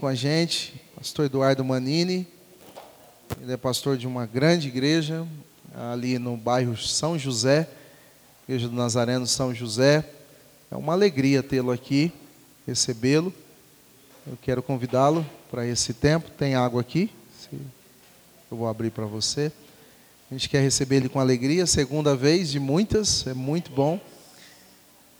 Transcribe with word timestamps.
com 0.00 0.06
a 0.06 0.14
gente, 0.14 0.80
pastor 0.96 1.26
Eduardo 1.26 1.62
Manini. 1.62 2.26
Ele 3.38 3.52
é 3.52 3.56
pastor 3.58 3.98
de 3.98 4.06
uma 4.06 4.24
grande 4.24 4.68
igreja 4.68 5.26
ali 5.92 6.18
no 6.18 6.38
bairro 6.38 6.74
São 6.74 7.18
José, 7.18 7.68
Igreja 8.48 8.66
do 8.66 8.74
Nazareno 8.74 9.26
São 9.26 9.54
José. 9.54 10.08
É 10.70 10.76
uma 10.76 10.94
alegria 10.94 11.42
tê-lo 11.42 11.70
aqui, 11.70 12.10
recebê-lo. 12.66 13.30
Eu 14.26 14.38
quero 14.40 14.62
convidá-lo 14.62 15.24
para 15.50 15.66
esse 15.66 15.92
tempo. 15.92 16.30
Tem 16.30 16.54
água 16.54 16.80
aqui? 16.80 17.10
Eu 18.50 18.56
vou 18.56 18.68
abrir 18.68 18.90
para 18.90 19.04
você. 19.04 19.52
A 20.30 20.34
gente 20.34 20.48
quer 20.48 20.62
receber 20.62 20.96
ele 20.96 21.10
com 21.10 21.20
alegria, 21.20 21.66
segunda 21.66 22.16
vez 22.16 22.48
de 22.48 22.58
muitas, 22.58 23.26
é 23.26 23.34
muito 23.34 23.70
bom. 23.70 24.00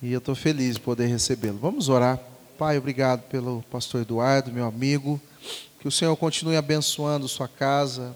E 0.00 0.10
eu 0.10 0.20
estou 0.20 0.34
feliz 0.34 0.76
de 0.76 0.80
poder 0.80 1.06
recebê-lo. 1.06 1.58
Vamos 1.58 1.90
orar. 1.90 2.29
Pai, 2.60 2.76
obrigado 2.76 3.22
pelo 3.22 3.64
pastor 3.70 4.02
Eduardo, 4.02 4.52
meu 4.52 4.66
amigo. 4.66 5.18
Que 5.78 5.88
o 5.88 5.90
Senhor 5.90 6.14
continue 6.14 6.58
abençoando 6.58 7.26
sua 7.26 7.48
casa, 7.48 8.14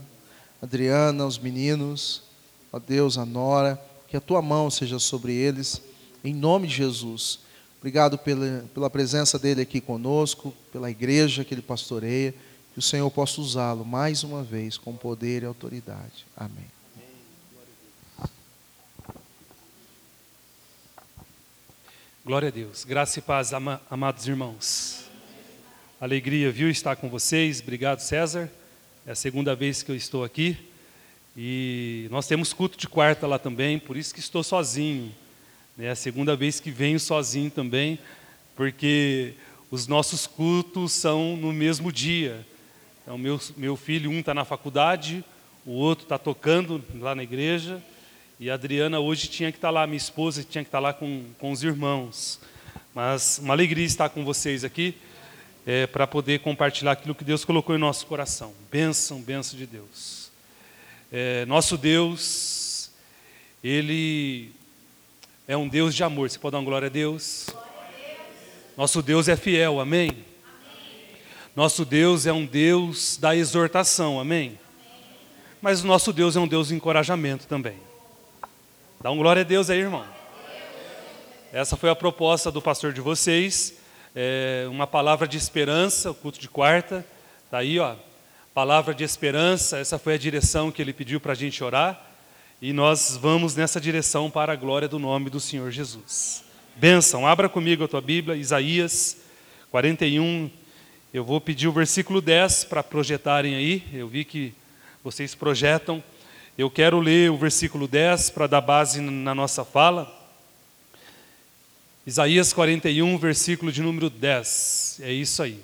Adriana, 0.60 1.24
os 1.24 1.38
meninos, 1.38 2.22
ó 2.70 2.78
Deus, 2.78 3.16
a 3.16 3.24
Nora. 3.24 3.82
Que 4.06 4.18
a 4.18 4.20
tua 4.20 4.42
mão 4.42 4.68
seja 4.68 4.98
sobre 4.98 5.32
eles, 5.32 5.80
em 6.22 6.34
nome 6.34 6.68
de 6.68 6.74
Jesus. 6.74 7.38
Obrigado 7.78 8.18
pela, 8.18 8.66
pela 8.74 8.90
presença 8.90 9.38
dele 9.38 9.62
aqui 9.62 9.80
conosco, 9.80 10.52
pela 10.70 10.90
igreja 10.90 11.42
que 11.42 11.54
ele 11.54 11.62
pastoreia. 11.62 12.34
Que 12.74 12.80
o 12.80 12.82
Senhor 12.82 13.10
possa 13.10 13.40
usá-lo 13.40 13.82
mais 13.82 14.24
uma 14.24 14.42
vez 14.42 14.76
com 14.76 14.94
poder 14.94 15.42
e 15.42 15.46
autoridade. 15.46 16.26
Amém. 16.36 16.73
Glória 22.26 22.48
a 22.48 22.50
Deus. 22.50 22.86
Graça 22.86 23.18
e 23.18 23.22
paz, 23.22 23.52
amados 23.52 24.26
irmãos. 24.26 25.04
Alegria, 26.00 26.50
viu, 26.50 26.70
estar 26.70 26.96
com 26.96 27.06
vocês. 27.06 27.60
Obrigado, 27.60 28.00
César. 28.00 28.50
É 29.06 29.10
a 29.10 29.14
segunda 29.14 29.54
vez 29.54 29.82
que 29.82 29.90
eu 29.90 29.94
estou 29.94 30.24
aqui. 30.24 30.56
E 31.36 32.08
nós 32.10 32.26
temos 32.26 32.54
culto 32.54 32.78
de 32.78 32.88
quarta 32.88 33.26
lá 33.26 33.38
também, 33.38 33.78
por 33.78 33.94
isso 33.94 34.14
que 34.14 34.20
estou 34.20 34.42
sozinho. 34.42 35.14
É 35.78 35.90
a 35.90 35.94
segunda 35.94 36.34
vez 36.34 36.60
que 36.60 36.70
venho 36.70 36.98
sozinho 36.98 37.50
também, 37.50 37.98
porque 38.56 39.34
os 39.70 39.86
nossos 39.86 40.26
cultos 40.26 40.92
são 40.92 41.36
no 41.36 41.52
mesmo 41.52 41.92
dia. 41.92 42.46
Então, 43.02 43.18
meu, 43.18 43.38
meu 43.54 43.76
filho, 43.76 44.10
um 44.10 44.20
está 44.20 44.32
na 44.32 44.46
faculdade, 44.46 45.22
o 45.66 45.72
outro 45.72 46.06
está 46.06 46.16
tocando 46.16 46.82
lá 46.94 47.14
na 47.14 47.22
igreja. 47.22 47.82
E 48.38 48.50
a 48.50 48.54
Adriana 48.54 48.98
hoje 48.98 49.28
tinha 49.28 49.52
que 49.52 49.58
estar 49.58 49.70
lá, 49.70 49.86
minha 49.86 49.96
esposa 49.96 50.42
tinha 50.42 50.64
que 50.64 50.68
estar 50.68 50.80
lá 50.80 50.92
com, 50.92 51.24
com 51.38 51.52
os 51.52 51.62
irmãos. 51.62 52.40
Mas 52.92 53.38
uma 53.38 53.54
alegria 53.54 53.84
estar 53.84 54.08
com 54.08 54.24
vocês 54.24 54.64
aqui 54.64 54.96
é, 55.64 55.86
para 55.86 56.04
poder 56.04 56.40
compartilhar 56.40 56.92
aquilo 56.92 57.14
que 57.14 57.22
Deus 57.22 57.44
colocou 57.44 57.76
em 57.76 57.78
nosso 57.78 58.06
coração. 58.06 58.52
Bênção, 58.72 59.20
bênção 59.22 59.56
de 59.56 59.66
Deus. 59.66 60.32
É, 61.12 61.46
nosso 61.46 61.76
Deus, 61.78 62.90
Ele 63.62 64.50
é 65.46 65.56
um 65.56 65.68
Deus 65.68 65.94
de 65.94 66.02
amor. 66.02 66.28
Você 66.28 66.38
pode 66.38 66.52
dar 66.52 66.58
uma 66.58 66.64
glória 66.64 66.86
a 66.86 66.90
Deus? 66.90 67.46
Nosso 68.76 69.00
Deus 69.00 69.28
é 69.28 69.36
fiel, 69.36 69.78
amém? 69.78 70.10
amém? 70.10 70.24
Nosso 71.54 71.84
Deus 71.84 72.26
é 72.26 72.32
um 72.32 72.44
Deus 72.44 73.16
da 73.16 73.36
exortação, 73.36 74.18
amém? 74.18 74.48
amém? 74.48 74.58
Mas 75.62 75.84
nosso 75.84 76.12
Deus 76.12 76.34
é 76.34 76.40
um 76.40 76.48
Deus 76.48 76.66
de 76.68 76.74
encorajamento 76.74 77.46
também. 77.46 77.93
Dá 79.04 79.10
um 79.10 79.18
glória 79.18 79.42
a 79.42 79.44
Deus 79.44 79.68
aí, 79.68 79.80
irmão. 79.80 80.02
Essa 81.52 81.76
foi 81.76 81.90
a 81.90 81.94
proposta 81.94 82.50
do 82.50 82.62
pastor 82.62 82.90
de 82.90 83.02
vocês. 83.02 83.74
É 84.16 84.64
uma 84.70 84.86
palavra 84.86 85.28
de 85.28 85.36
esperança, 85.36 86.10
o 86.10 86.14
culto 86.14 86.40
de 86.40 86.48
quarta. 86.48 87.04
Está 87.44 87.58
aí, 87.58 87.78
ó. 87.78 87.96
Palavra 88.54 88.94
de 88.94 89.04
esperança, 89.04 89.76
essa 89.76 89.98
foi 89.98 90.14
a 90.14 90.16
direção 90.16 90.72
que 90.72 90.80
ele 90.80 90.94
pediu 90.94 91.20
para 91.20 91.32
a 91.32 91.34
gente 91.34 91.62
orar. 91.62 92.02
E 92.62 92.72
nós 92.72 93.14
vamos 93.14 93.54
nessa 93.54 93.78
direção 93.78 94.30
para 94.30 94.54
a 94.54 94.56
glória 94.56 94.88
do 94.88 94.98
nome 94.98 95.28
do 95.28 95.38
Senhor 95.38 95.70
Jesus. 95.70 96.42
Bênção, 96.74 97.26
abra 97.26 97.46
comigo 97.46 97.84
a 97.84 97.88
tua 97.88 98.00
Bíblia, 98.00 98.38
Isaías 98.38 99.18
41. 99.70 100.50
Eu 101.12 101.24
vou 101.26 101.42
pedir 101.42 101.68
o 101.68 101.72
versículo 101.72 102.22
10 102.22 102.64
para 102.64 102.82
projetarem 102.82 103.54
aí. 103.54 103.84
Eu 103.92 104.08
vi 104.08 104.24
que 104.24 104.54
vocês 105.02 105.34
projetam. 105.34 106.02
Eu 106.56 106.70
quero 106.70 107.00
ler 107.00 107.32
o 107.32 107.36
versículo 107.36 107.88
10 107.88 108.30
para 108.30 108.46
dar 108.46 108.60
base 108.60 109.00
na 109.00 109.34
nossa 109.34 109.64
fala. 109.64 110.08
Isaías 112.06 112.52
41, 112.52 113.18
versículo 113.18 113.72
de 113.72 113.82
número 113.82 114.08
10. 114.08 115.00
É 115.02 115.12
isso 115.12 115.42
aí. 115.42 115.60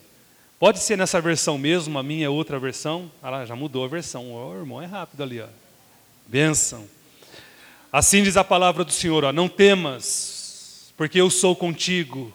Pode 0.58 0.80
ser 0.80 0.98
nessa 0.98 1.20
versão 1.20 1.56
mesmo, 1.56 1.96
a 1.96 2.02
minha 2.02 2.26
é 2.26 2.28
outra 2.28 2.58
versão. 2.58 3.08
Ah 3.22 3.30
lá, 3.30 3.46
já 3.46 3.54
mudou 3.54 3.84
a 3.84 3.88
versão. 3.88 4.32
O 4.32 4.52
irmão 4.52 4.82
é 4.82 4.86
rápido 4.86 5.22
ali, 5.22 5.40
ó. 5.40 5.46
Benção. 6.26 6.84
Assim 7.92 8.24
diz 8.24 8.36
a 8.36 8.42
palavra 8.42 8.82
do 8.82 8.90
Senhor, 8.90 9.22
ó, 9.22 9.32
não 9.32 9.48
temas, 9.48 10.92
porque 10.96 11.20
eu 11.20 11.30
sou 11.30 11.54
contigo. 11.54 12.34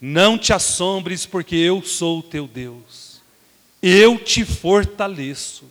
Não 0.00 0.36
te 0.36 0.52
assombres, 0.52 1.24
porque 1.24 1.54
eu 1.54 1.82
sou 1.82 2.18
o 2.18 2.22
teu 2.22 2.48
Deus. 2.48 3.22
Eu 3.80 4.18
te 4.18 4.44
fortaleço, 4.44 5.66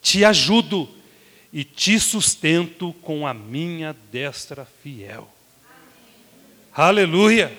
te 0.00 0.24
ajudo 0.24 0.99
e 1.52 1.64
te 1.64 1.98
sustento 1.98 2.92
com 3.02 3.26
a 3.26 3.34
minha 3.34 3.94
destra 4.10 4.66
fiel. 4.82 5.28
Aleluia! 6.72 7.56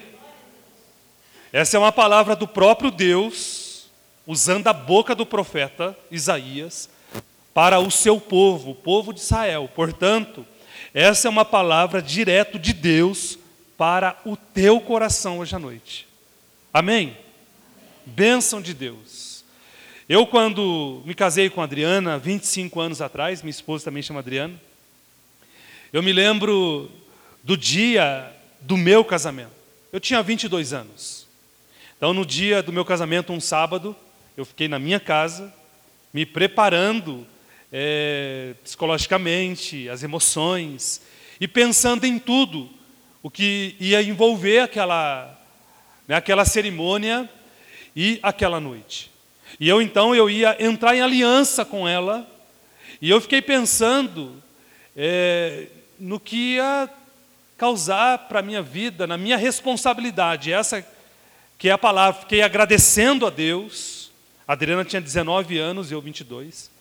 Essa 1.52 1.76
é 1.76 1.80
uma 1.80 1.92
palavra 1.92 2.36
do 2.36 2.48
próprio 2.48 2.90
Deus, 2.90 3.88
usando 4.26 4.68
a 4.68 4.74
boca 4.74 5.14
do 5.14 5.26
profeta 5.26 5.98
Isaías, 6.10 6.90
para 7.54 7.80
o 7.80 7.92
seu 7.92 8.20
povo, 8.20 8.72
o 8.72 8.76
povo 8.76 9.14
de 9.14 9.20
Israel. 9.20 9.70
Portanto, 9.76 10.46
essa 10.94 11.28
é 11.28 11.30
uma 11.30 11.44
palavra 11.44 12.02
direto 12.02 12.58
de 12.58 12.72
Deus 12.72 13.38
para 13.78 14.18
o 14.26 14.38
teu 14.38 14.80
coração 14.80 15.40
hoje 15.40 15.56
à 15.56 15.60
noite. 15.60 16.08
Amém? 16.74 17.18
Bênção 18.06 18.62
de 18.62 18.74
Deus. 18.74 19.31
Eu, 20.14 20.28
quando 20.28 21.02
me 21.06 21.16
casei 21.16 21.50
com 21.50 21.62
a 21.62 21.64
Adriana, 21.64 22.20
25 22.20 22.82
anos 22.82 23.02
atrás, 23.02 23.42
minha 23.42 23.50
esposa 23.50 23.86
também 23.86 24.04
chama 24.04 24.20
Adriana, 24.20 24.62
eu 25.94 26.04
me 26.04 26.12
lembro 26.12 26.92
do 27.42 27.56
dia 27.56 28.30
do 28.60 28.76
meu 28.76 29.06
casamento. 29.06 29.54
Eu 29.90 30.02
tinha 30.02 30.22
22 30.22 30.74
anos. 30.74 31.26
Então, 31.96 32.14
no 32.14 32.26
dia 32.26 32.62
do 32.62 32.74
meu 32.74 32.84
casamento, 32.84 33.32
um 33.32 33.40
sábado, 33.40 33.96
eu 34.36 34.44
fiquei 34.44 34.68
na 34.68 34.78
minha 34.78 35.00
casa, 35.00 35.54
me 36.14 36.26
preparando 36.26 37.26
é, 37.72 38.54
psicologicamente, 38.66 39.88
as 39.88 40.04
emoções, 40.04 41.02
e 41.40 41.48
pensando 41.48 42.04
em 42.04 42.20
tudo 42.20 42.70
o 43.24 43.32
que 43.32 43.78
ia 43.80 44.04
envolver 44.04 44.60
aquela, 44.60 45.42
né, 46.06 46.16
aquela 46.16 46.44
cerimônia 46.44 47.30
e 47.96 48.20
aquela 48.22 48.60
noite. 48.60 49.11
E 49.60 49.68
eu 49.68 49.82
então 49.82 50.16
eu 50.16 50.30
ia 50.30 50.56
entrar 50.60 50.96
em 50.96 51.02
aliança 51.02 51.64
com 51.64 51.88
ela, 51.88 52.28
e 53.02 53.10
eu 53.10 53.20
fiquei 53.20 53.42
pensando 53.42 54.42
é, 54.96 55.68
no 56.00 56.20
que 56.20 56.56
ia 56.56 56.90
causar 57.58 58.18
para 58.28 58.40
a 58.40 58.44
minha 58.44 58.62
vida, 58.62 59.06
na 59.06 59.18
minha 59.18 59.38
responsabilidade, 59.38 60.52
essa 60.52 60.86
que 61.58 61.70
é 61.70 61.72
a 61.72 61.78
palavra, 61.78 62.22
fiquei 62.22 62.42
agradecendo 62.42 63.28
a 63.28 63.30
Deus. 63.30 64.12
A 64.48 64.54
Adriana 64.54 64.84
tinha 64.84 65.00
19 65.00 65.60
anos 65.60 65.92
e 65.92 65.94
eu 65.94 66.02
22. 66.02 66.72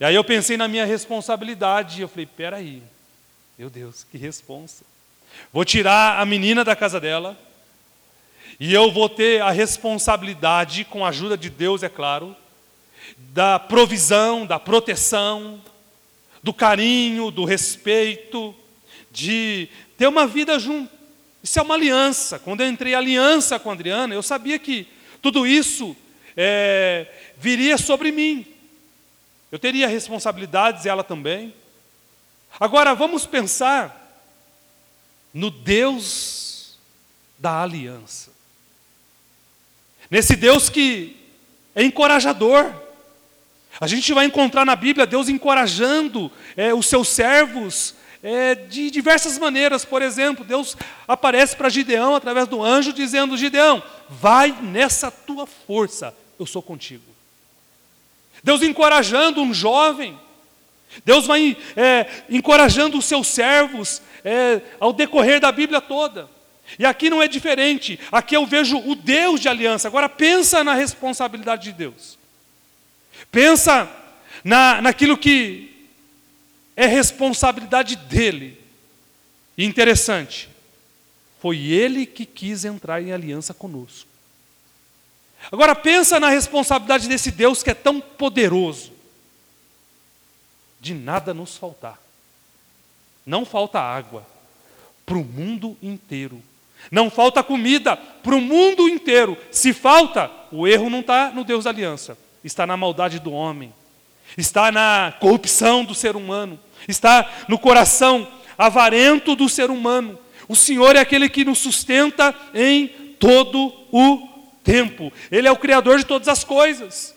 E 0.00 0.04
aí 0.04 0.14
eu 0.14 0.24
pensei 0.24 0.56
na 0.56 0.66
minha 0.66 0.86
responsabilidade, 0.86 1.98
e 1.98 2.02
eu 2.02 2.08
falei, 2.08 2.24
peraí, 2.24 2.82
meu 3.58 3.68
Deus, 3.68 4.06
que 4.10 4.16
responsa. 4.16 4.82
Vou 5.52 5.64
tirar 5.64 6.18
a 6.18 6.24
menina 6.24 6.64
da 6.64 6.74
casa 6.74 6.98
dela, 6.98 7.36
e 8.60 8.74
eu 8.74 8.90
vou 8.90 9.08
ter 9.08 9.40
a 9.40 9.50
responsabilidade, 9.50 10.84
com 10.84 11.04
a 11.04 11.10
ajuda 11.10 11.36
de 11.36 11.48
Deus, 11.48 11.82
é 11.82 11.88
claro, 11.88 12.34
da 13.16 13.58
provisão, 13.58 14.44
da 14.44 14.58
proteção, 14.58 15.60
do 16.42 16.52
carinho, 16.52 17.30
do 17.30 17.44
respeito, 17.44 18.54
de 19.12 19.68
ter 19.96 20.08
uma 20.08 20.26
vida 20.26 20.58
junto. 20.58 20.90
Isso 21.42 21.58
é 21.58 21.62
uma 21.62 21.74
aliança. 21.74 22.38
Quando 22.38 22.62
eu 22.62 22.68
entrei 22.68 22.92
em 22.92 22.96
aliança 22.96 23.58
com 23.58 23.70
a 23.70 23.74
Adriana, 23.74 24.14
eu 24.14 24.22
sabia 24.22 24.58
que 24.58 24.88
tudo 25.22 25.46
isso 25.46 25.96
é, 26.36 27.06
viria 27.36 27.78
sobre 27.78 28.10
mim. 28.10 28.44
Eu 29.50 29.58
teria 29.58 29.86
responsabilidades, 29.86 30.84
ela 30.84 31.04
também. 31.04 31.54
Agora, 32.58 32.94
vamos 32.94 33.24
pensar 33.24 34.26
no 35.32 35.50
Deus 35.50 36.76
da 37.38 37.62
aliança. 37.62 38.37
Nesse 40.10 40.36
Deus 40.36 40.68
que 40.68 41.16
é 41.74 41.84
encorajador. 41.84 42.72
A 43.80 43.86
gente 43.86 44.12
vai 44.12 44.26
encontrar 44.26 44.64
na 44.64 44.74
Bíblia 44.74 45.06
Deus 45.06 45.28
encorajando 45.28 46.32
é, 46.56 46.74
os 46.74 46.86
seus 46.86 47.08
servos 47.08 47.94
é, 48.22 48.54
de 48.54 48.90
diversas 48.90 49.38
maneiras. 49.38 49.84
Por 49.84 50.02
exemplo, 50.02 50.44
Deus 50.44 50.76
aparece 51.06 51.54
para 51.54 51.68
Gideão 51.68 52.16
através 52.16 52.48
do 52.48 52.62
anjo, 52.62 52.92
dizendo: 52.92 53.36
Gideão, 53.36 53.82
vai 54.08 54.50
nessa 54.60 55.10
tua 55.10 55.46
força, 55.46 56.12
eu 56.38 56.46
sou 56.46 56.62
contigo. 56.62 57.04
Deus 58.42 58.62
encorajando 58.62 59.40
um 59.40 59.54
jovem, 59.54 60.18
Deus 61.04 61.26
vai 61.26 61.56
é, 61.76 62.06
encorajando 62.28 62.98
os 62.98 63.04
seus 63.04 63.28
servos 63.28 64.02
é, 64.24 64.60
ao 64.80 64.92
decorrer 64.92 65.40
da 65.40 65.52
Bíblia 65.52 65.80
toda. 65.80 66.28
E 66.76 66.84
aqui 66.84 67.08
não 67.08 67.22
é 67.22 67.28
diferente, 67.28 67.98
aqui 68.10 68.36
eu 68.36 68.44
vejo 68.44 68.78
o 68.78 68.94
Deus 68.94 69.40
de 69.40 69.48
aliança. 69.48 69.86
Agora 69.86 70.08
pensa 70.08 70.64
na 70.64 70.74
responsabilidade 70.74 71.64
de 71.64 71.72
Deus. 71.72 72.18
Pensa 73.30 73.88
na, 74.42 74.82
naquilo 74.82 75.16
que 75.16 75.88
é 76.76 76.86
responsabilidade 76.86 77.96
dele. 77.96 78.60
E 79.56 79.64
interessante, 79.64 80.48
foi 81.40 81.58
ele 81.58 82.06
que 82.06 82.26
quis 82.26 82.64
entrar 82.64 83.02
em 83.02 83.12
aliança 83.12 83.54
conosco. 83.54 84.08
Agora 85.50 85.74
pensa 85.74 86.18
na 86.18 86.28
responsabilidade 86.28 87.08
desse 87.08 87.30
Deus 87.30 87.62
que 87.62 87.70
é 87.70 87.74
tão 87.74 88.00
poderoso. 88.00 88.92
De 90.80 90.94
nada 90.94 91.32
nos 91.32 91.56
faltar. 91.56 92.00
Não 93.24 93.44
falta 93.44 93.80
água 93.80 94.26
para 95.04 95.16
o 95.16 95.24
mundo 95.24 95.76
inteiro. 95.82 96.42
Não 96.90 97.10
falta 97.10 97.42
comida 97.42 97.96
para 97.96 98.34
o 98.34 98.40
mundo 98.40 98.88
inteiro. 98.88 99.36
Se 99.50 99.72
falta, 99.72 100.30
o 100.50 100.66
erro 100.66 100.88
não 100.88 101.00
está 101.00 101.30
no 101.30 101.44
Deus 101.44 101.64
da 101.64 101.70
aliança, 101.70 102.16
está 102.42 102.66
na 102.66 102.76
maldade 102.76 103.18
do 103.18 103.32
homem, 103.32 103.72
está 104.36 104.72
na 104.72 105.14
corrupção 105.20 105.84
do 105.84 105.94
ser 105.94 106.16
humano, 106.16 106.58
está 106.86 107.28
no 107.48 107.58
coração 107.58 108.26
avarento 108.56 109.36
do 109.36 109.48
ser 109.48 109.70
humano. 109.70 110.18
O 110.48 110.56
Senhor 110.56 110.96
é 110.96 111.00
aquele 111.00 111.28
que 111.28 111.44
nos 111.44 111.58
sustenta 111.58 112.34
em 112.54 112.88
todo 113.18 113.72
o 113.92 114.26
tempo. 114.64 115.12
Ele 115.30 115.46
é 115.46 115.52
o 115.52 115.56
Criador 115.56 115.98
de 115.98 116.04
todas 116.04 116.28
as 116.28 116.42
coisas. 116.42 117.14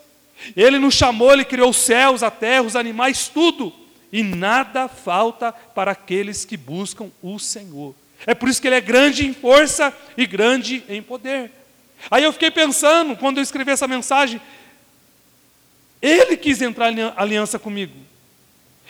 Ele 0.55 0.79
nos 0.79 0.93
chamou, 0.93 1.31
Ele 1.31 1.45
criou 1.45 1.69
os 1.69 1.77
céus, 1.77 2.23
a 2.23 2.31
terra, 2.31 2.63
os 2.63 2.75
animais, 2.75 3.27
tudo. 3.27 3.73
E 4.11 4.21
nada 4.21 4.87
falta 4.87 5.51
para 5.51 5.91
aqueles 5.91 6.43
que 6.43 6.57
buscam 6.57 7.09
o 7.21 7.39
Senhor. 7.39 7.95
É 8.25 8.33
por 8.33 8.49
isso 8.49 8.61
que 8.61 8.67
Ele 8.67 8.75
é 8.75 8.81
grande 8.81 9.25
em 9.25 9.33
força 9.33 9.95
e 10.15 10.25
grande 10.25 10.83
em 10.87 11.01
poder. 11.01 11.51
Aí 12.09 12.23
eu 12.23 12.33
fiquei 12.33 12.51
pensando, 12.51 13.15
quando 13.15 13.37
eu 13.37 13.43
escrevi 13.43 13.71
essa 13.71 13.87
mensagem, 13.87 14.41
Ele 16.01 16.37
quis 16.37 16.61
entrar 16.61 16.91
em 16.91 17.01
aliança 17.15 17.59
comigo. 17.59 17.95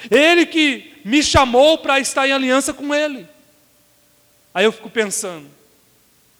Ele 0.09 0.45
que 0.45 0.93
me 1.05 1.21
chamou 1.21 1.77
para 1.77 1.99
estar 1.99 2.27
em 2.27 2.31
aliança 2.31 2.73
com 2.73 2.93
Ele. 2.93 3.27
Aí 4.53 4.65
eu 4.65 4.71
fico 4.71 4.89
pensando, 4.89 5.47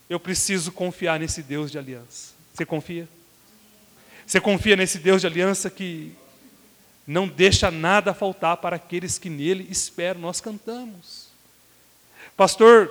eu 0.09 0.19
preciso 0.19 0.71
confiar 0.71 1.19
nesse 1.19 1.41
Deus 1.41 1.71
de 1.71 1.77
aliança. 1.77 2.33
Você 2.53 2.65
confia? 2.65 3.07
Você 4.25 4.39
confia 4.39 4.75
nesse 4.75 4.99
Deus 4.99 5.21
de 5.21 5.27
aliança 5.27 5.69
que 5.69 6.13
não 7.07 7.27
deixa 7.27 7.71
nada 7.71 8.13
faltar 8.13 8.57
para 8.57 8.75
aqueles 8.75 9.17
que 9.17 9.29
nele 9.29 9.67
esperam? 9.69 10.21
Nós 10.21 10.41
cantamos. 10.41 11.31
Pastor, 12.41 12.89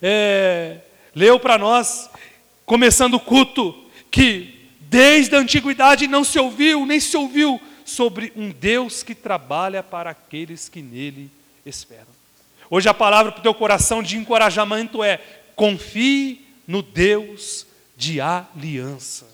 é, 0.00 0.78
leu 1.14 1.38
para 1.38 1.58
nós, 1.58 2.08
começando 2.64 3.12
o 3.12 3.20
culto, 3.20 3.84
que 4.10 4.70
desde 4.80 5.36
a 5.36 5.40
antiguidade 5.40 6.06
não 6.06 6.24
se 6.24 6.38
ouviu, 6.38 6.86
nem 6.86 6.98
se 6.98 7.14
ouviu 7.18 7.60
sobre 7.84 8.32
um 8.34 8.48
Deus 8.48 9.02
que 9.02 9.14
trabalha 9.14 9.82
para 9.82 10.08
aqueles 10.08 10.70
que 10.70 10.80
nele 10.80 11.30
esperam. 11.66 12.06
Hoje 12.70 12.88
a 12.88 12.94
palavra 12.94 13.30
para 13.30 13.40
o 13.40 13.42
teu 13.42 13.52
coração 13.52 14.02
de 14.02 14.16
encorajamento 14.16 15.04
é: 15.04 15.20
confie 15.54 16.40
no 16.66 16.80
Deus 16.80 17.66
de 17.94 18.22
aliança. 18.22 19.26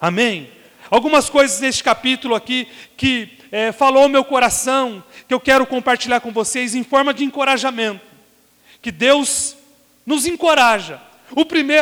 Amém? 0.00 0.50
Algumas 0.90 1.28
coisas 1.28 1.60
neste 1.60 1.84
capítulo 1.84 2.34
aqui 2.34 2.66
que 2.96 3.36
é, 3.52 3.70
falou 3.70 4.08
meu 4.08 4.24
coração, 4.24 5.04
que 5.28 5.34
eu 5.34 5.40
quero 5.40 5.66
compartilhar 5.66 6.20
com 6.20 6.32
vocês 6.32 6.74
em 6.74 6.82
forma 6.82 7.12
de 7.12 7.22
encorajamento. 7.22 8.05
Que 8.86 8.92
Deus 8.92 9.56
nos 10.06 10.26
encoraja. 10.26 11.02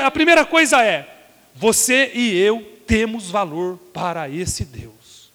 A 0.03 0.11
primeira 0.11 0.43
coisa 0.47 0.83
é: 0.83 1.07
você 1.55 2.11
e 2.15 2.35
eu 2.35 2.63
temos 2.87 3.31
valor 3.31 3.77
para 3.93 4.27
esse 4.27 4.65
Deus. 4.65 5.31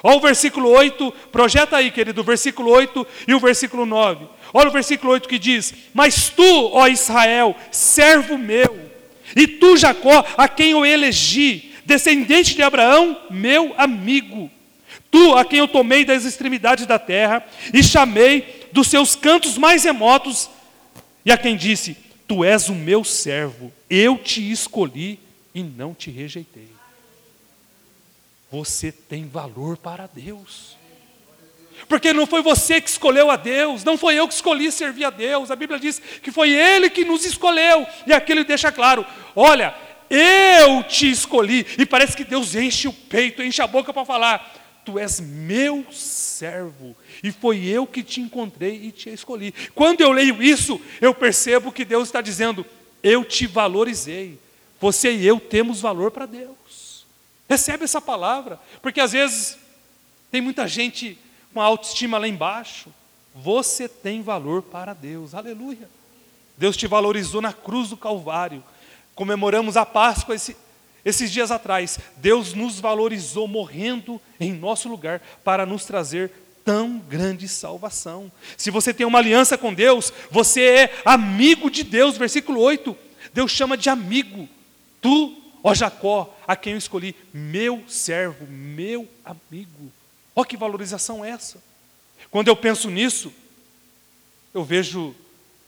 Olha 0.00 0.18
o 0.18 0.20
versículo 0.20 0.68
8, 0.68 1.12
projeta 1.32 1.78
aí, 1.78 1.90
querido, 1.90 2.20
o 2.20 2.24
versículo 2.24 2.70
8 2.70 3.04
e 3.26 3.34
o 3.34 3.40
versículo 3.40 3.84
9. 3.84 4.24
Olha 4.52 4.68
o 4.68 4.72
versículo 4.72 5.12
8 5.14 5.28
que 5.28 5.36
diz: 5.36 5.74
Mas 5.92 6.28
tu, 6.28 6.70
ó 6.72 6.86
Israel, 6.86 7.56
servo 7.72 8.38
meu, 8.38 8.78
e 9.34 9.48
tu, 9.48 9.76
Jacó, 9.76 10.24
a 10.36 10.46
quem 10.46 10.70
eu 10.70 10.86
elegi, 10.86 11.74
descendente 11.84 12.54
de 12.54 12.62
Abraão, 12.62 13.20
meu 13.28 13.74
amigo. 13.76 14.48
Tu, 15.10 15.36
a 15.36 15.44
quem 15.44 15.58
eu 15.58 15.66
tomei 15.66 16.04
das 16.04 16.24
extremidades 16.24 16.86
da 16.86 17.00
terra, 17.00 17.44
e 17.72 17.82
chamei 17.82 18.68
dos 18.70 18.86
seus 18.86 19.16
cantos 19.16 19.58
mais 19.58 19.82
remotos, 19.82 20.50
e 21.24 21.32
a 21.32 21.38
quem 21.38 21.56
disse: 21.56 21.96
Tu 22.26 22.44
és 22.44 22.68
o 22.68 22.74
meu 22.74 23.04
servo, 23.04 23.72
eu 23.88 24.18
te 24.18 24.50
escolhi 24.50 25.18
e 25.54 25.62
não 25.62 25.94
te 25.94 26.10
rejeitei. 26.10 26.68
Você 28.50 28.92
tem 28.92 29.26
valor 29.26 29.76
para 29.76 30.06
Deus. 30.06 30.76
Porque 31.88 32.12
não 32.12 32.26
foi 32.26 32.40
você 32.40 32.80
que 32.80 32.88
escolheu 32.88 33.30
a 33.30 33.36
Deus, 33.36 33.82
não 33.82 33.98
foi 33.98 34.14
eu 34.14 34.28
que 34.28 34.34
escolhi 34.34 34.70
servir 34.70 35.04
a 35.04 35.10
Deus. 35.10 35.50
A 35.50 35.56
Bíblia 35.56 35.78
diz 35.78 36.00
que 36.22 36.30
foi 36.30 36.50
Ele 36.50 36.88
que 36.88 37.04
nos 37.04 37.24
escolheu. 37.24 37.86
E 38.06 38.12
aqui 38.12 38.32
ele 38.32 38.44
deixa 38.44 38.70
claro: 38.70 39.04
olha, 39.34 39.74
eu 40.08 40.82
te 40.84 41.10
escolhi. 41.10 41.66
E 41.78 41.84
parece 41.84 42.16
que 42.16 42.24
Deus 42.24 42.54
enche 42.54 42.86
o 42.88 42.92
peito, 42.92 43.42
enche 43.42 43.60
a 43.60 43.66
boca 43.66 43.92
para 43.92 44.04
falar: 44.04 44.63
Tu 44.84 44.98
és 44.98 45.20
meu 45.20 45.86
servo, 45.90 46.94
e 47.22 47.32
foi 47.32 47.64
eu 47.64 47.86
que 47.86 48.02
te 48.02 48.20
encontrei 48.20 48.84
e 48.84 48.92
te 48.92 49.08
escolhi. 49.08 49.52
Quando 49.74 50.02
eu 50.02 50.12
leio 50.12 50.42
isso, 50.42 50.80
eu 51.00 51.14
percebo 51.14 51.72
que 51.72 51.84
Deus 51.84 52.08
está 52.08 52.20
dizendo: 52.20 52.66
Eu 53.02 53.24
te 53.24 53.46
valorizei. 53.46 54.38
Você 54.80 55.12
e 55.12 55.26
eu 55.26 55.40
temos 55.40 55.80
valor 55.80 56.10
para 56.10 56.26
Deus. 56.26 57.06
Recebe 57.48 57.84
essa 57.84 58.00
palavra, 58.00 58.60
porque 58.82 59.00
às 59.00 59.12
vezes 59.12 59.58
tem 60.30 60.40
muita 60.40 60.66
gente 60.68 61.16
com 61.52 61.60
a 61.60 61.64
autoestima 61.64 62.18
lá 62.18 62.28
embaixo. 62.28 62.88
Você 63.34 63.88
tem 63.88 64.22
valor 64.22 64.62
para 64.62 64.92
Deus, 64.92 65.34
aleluia. 65.34 65.88
Deus 66.56 66.76
te 66.76 66.86
valorizou 66.86 67.40
na 67.40 67.52
cruz 67.52 67.90
do 67.90 67.96
Calvário. 67.96 68.62
Comemoramos 69.14 69.76
a 69.76 69.86
Páscoa 69.86 70.34
esse, 70.34 70.56
esses 71.04 71.30
dias 71.30 71.50
atrás. 71.50 71.98
Deus 72.16 72.54
nos 72.54 72.80
valorizou 72.80 73.46
morrendo 73.46 74.20
em 74.38 74.52
nosso 74.52 74.88
lugar 74.88 75.20
para 75.42 75.66
nos 75.66 75.84
trazer 75.84 76.30
tão 76.64 76.98
grande 76.98 77.46
salvação. 77.46 78.30
Se 78.56 78.70
você 78.70 78.94
tem 78.94 79.06
uma 79.06 79.18
aliança 79.18 79.58
com 79.58 79.72
Deus, 79.72 80.12
você 80.30 80.62
é 80.62 81.00
amigo 81.04 81.70
de 81.70 81.82
Deus. 81.82 82.16
Versículo 82.16 82.60
8. 82.60 82.96
Deus 83.32 83.50
chama 83.50 83.76
de 83.76 83.88
amigo. 83.90 84.48
Tu 85.00 85.44
Ó 85.66 85.72
Jacó, 85.72 86.36
a 86.46 86.54
quem 86.54 86.74
eu 86.74 86.78
escolhi, 86.78 87.16
meu 87.32 87.82
servo, 87.88 88.46
meu 88.46 89.08
amigo. 89.24 89.90
Ó 90.36 90.44
que 90.44 90.58
valorização 90.58 91.24
é 91.24 91.30
essa. 91.30 91.58
Quando 92.30 92.48
eu 92.48 92.56
penso 92.56 92.90
nisso, 92.90 93.32
eu 94.52 94.62
vejo 94.62 95.14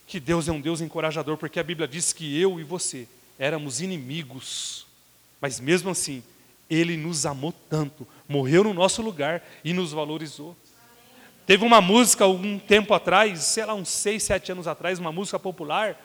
que 0.06 0.20
Deus 0.20 0.49
é 0.49 0.52
um 0.52 0.60
Deus 0.60 0.82
encorajador, 0.82 1.38
porque 1.38 1.58
a 1.58 1.62
Bíblia 1.62 1.88
diz 1.88 2.12
que 2.12 2.38
eu 2.38 2.60
e 2.60 2.62
você 2.62 3.08
éramos 3.38 3.80
inimigos, 3.80 4.85
mas 5.40 5.60
mesmo 5.60 5.90
assim, 5.90 6.22
Ele 6.68 6.96
nos 6.96 7.26
amou 7.26 7.52
tanto, 7.68 8.06
morreu 8.28 8.64
no 8.64 8.74
nosso 8.74 9.02
lugar 9.02 9.42
e 9.64 9.72
nos 9.72 9.92
valorizou. 9.92 10.56
Teve 11.46 11.64
uma 11.64 11.80
música 11.80 12.24
algum 12.24 12.58
tempo 12.58 12.92
atrás, 12.92 13.38
sei 13.40 13.64
lá, 13.64 13.74
uns 13.74 13.88
seis, 13.88 14.22
sete 14.22 14.50
anos 14.50 14.66
atrás, 14.66 14.98
uma 14.98 15.12
música 15.12 15.38
popular, 15.38 15.96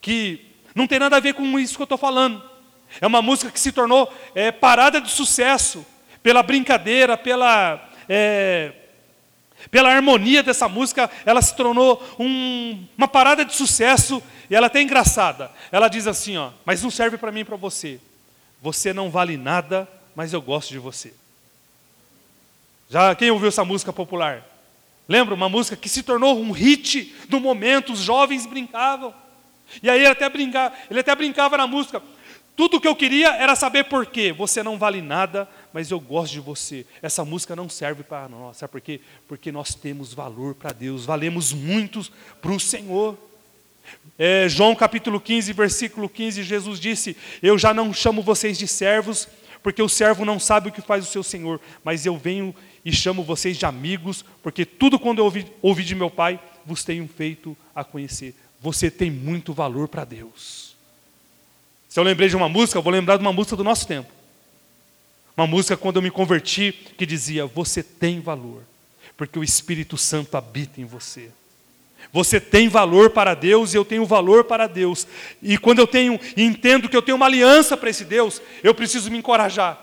que 0.00 0.46
não 0.74 0.86
tem 0.86 0.98
nada 0.98 1.16
a 1.16 1.20
ver 1.20 1.34
com 1.34 1.58
isso 1.58 1.76
que 1.76 1.82
eu 1.82 1.84
estou 1.84 1.98
falando, 1.98 2.42
é 3.00 3.06
uma 3.06 3.22
música 3.22 3.50
que 3.50 3.58
se 3.58 3.72
tornou 3.72 4.12
é, 4.34 4.52
parada 4.52 5.00
de 5.00 5.10
sucesso 5.10 5.84
pela 6.22 6.42
brincadeira, 6.42 7.16
pela, 7.16 7.88
é, 8.08 8.72
pela 9.70 9.92
harmonia 9.92 10.42
dessa 10.42 10.68
música. 10.68 11.10
Ela 11.26 11.42
se 11.42 11.54
tornou 11.56 12.02
um, 12.18 12.86
uma 12.96 13.08
parada 13.08 13.44
de 13.44 13.54
sucesso 13.54 14.22
e 14.48 14.54
ela 14.54 14.66
é 14.66 14.68
até 14.68 14.80
engraçada. 14.80 15.50
Ela 15.72 15.88
diz 15.88 16.06
assim: 16.06 16.36
ó, 16.36 16.50
mas 16.64 16.82
não 16.82 16.90
serve 16.90 17.18
para 17.18 17.32
mim 17.32 17.40
e 17.40 17.44
para 17.44 17.56
você. 17.56 18.00
Você 18.64 18.94
não 18.94 19.10
vale 19.10 19.36
nada, 19.36 19.86
mas 20.16 20.32
eu 20.32 20.40
gosto 20.40 20.70
de 20.70 20.78
você. 20.78 21.12
Já 22.88 23.14
quem 23.14 23.30
ouviu 23.30 23.48
essa 23.48 23.62
música 23.62 23.92
popular? 23.92 24.42
Lembra 25.06 25.34
uma 25.34 25.50
música 25.50 25.76
que 25.76 25.86
se 25.86 26.02
tornou 26.02 26.40
um 26.40 26.50
hit 26.50 27.14
no 27.28 27.40
momento, 27.40 27.92
os 27.92 27.98
jovens 27.98 28.46
brincavam. 28.46 29.12
E 29.82 29.90
aí 29.90 29.98
ele 30.00 30.08
até 30.08 30.30
brincava, 30.30 30.74
ele 30.90 31.00
até 31.00 31.14
brincava 31.14 31.58
na 31.58 31.66
música: 31.66 32.02
Tudo 32.56 32.78
o 32.78 32.80
que 32.80 32.88
eu 32.88 32.96
queria 32.96 33.34
era 33.34 33.54
saber 33.54 33.84
por 33.84 34.06
quê. 34.06 34.32
Você 34.32 34.62
não 34.62 34.78
vale 34.78 35.02
nada, 35.02 35.46
mas 35.70 35.90
eu 35.90 36.00
gosto 36.00 36.32
de 36.32 36.40
você. 36.40 36.86
Essa 37.02 37.22
música 37.22 37.54
não 37.54 37.68
serve 37.68 38.02
para 38.02 38.30
nós. 38.30 38.56
Sabe 38.56 38.70
por 38.70 38.80
quê? 38.80 38.98
Porque 39.28 39.52
nós 39.52 39.74
temos 39.74 40.14
valor 40.14 40.54
para 40.54 40.72
Deus, 40.72 41.04
valemos 41.04 41.52
muito 41.52 42.00
para 42.40 42.50
o 42.50 42.58
Senhor. 42.58 43.14
É, 44.18 44.48
João 44.48 44.74
capítulo 44.74 45.20
15, 45.20 45.52
versículo 45.52 46.08
15, 46.08 46.42
Jesus 46.42 46.78
disse: 46.78 47.16
Eu 47.42 47.58
já 47.58 47.74
não 47.74 47.92
chamo 47.92 48.22
vocês 48.22 48.56
de 48.56 48.68
servos, 48.68 49.28
porque 49.62 49.82
o 49.82 49.88
servo 49.88 50.24
não 50.24 50.38
sabe 50.38 50.68
o 50.68 50.72
que 50.72 50.80
faz 50.80 51.04
o 51.06 51.10
seu 51.10 51.22
senhor, 51.22 51.60
mas 51.82 52.06
eu 52.06 52.16
venho 52.16 52.54
e 52.84 52.92
chamo 52.92 53.24
vocês 53.24 53.56
de 53.56 53.66
amigos, 53.66 54.24
porque 54.42 54.64
tudo 54.64 54.98
quando 54.98 55.18
eu 55.18 55.24
ouvi, 55.24 55.46
ouvi 55.62 55.82
de 55.82 55.94
meu 55.94 56.10
Pai, 56.10 56.38
vos 56.64 56.84
tenho 56.84 57.08
feito 57.08 57.56
a 57.74 57.82
conhecer. 57.82 58.34
Você 58.60 58.90
tem 58.90 59.10
muito 59.10 59.52
valor 59.52 59.88
para 59.88 60.04
Deus. 60.04 60.76
Se 61.88 61.98
eu 61.98 62.04
lembrei 62.04 62.28
de 62.28 62.36
uma 62.36 62.48
música, 62.48 62.78
eu 62.78 62.82
vou 62.82 62.92
lembrar 62.92 63.16
de 63.16 63.22
uma 63.22 63.32
música 63.32 63.56
do 63.56 63.64
nosso 63.64 63.86
tempo. 63.86 64.10
Uma 65.36 65.46
música 65.46 65.76
quando 65.76 65.96
eu 65.96 66.02
me 66.02 66.10
converti, 66.10 66.72
que 66.96 67.04
dizia: 67.04 67.46
Você 67.46 67.82
tem 67.82 68.20
valor, 68.20 68.62
porque 69.16 69.38
o 69.38 69.44
Espírito 69.44 69.96
Santo 69.96 70.36
habita 70.36 70.80
em 70.80 70.84
você. 70.84 71.30
Você 72.12 72.40
tem 72.40 72.68
valor 72.68 73.10
para 73.10 73.34
Deus 73.34 73.74
e 73.74 73.76
eu 73.76 73.84
tenho 73.84 74.04
valor 74.06 74.44
para 74.44 74.66
Deus. 74.66 75.06
E 75.42 75.58
quando 75.58 75.78
eu 75.80 75.86
tenho, 75.86 76.18
entendo 76.36 76.88
que 76.88 76.96
eu 76.96 77.02
tenho 77.02 77.16
uma 77.16 77.26
aliança 77.26 77.76
para 77.76 77.90
esse 77.90 78.04
Deus, 78.04 78.40
eu 78.62 78.74
preciso 78.74 79.10
me 79.10 79.18
encorajar. 79.18 79.80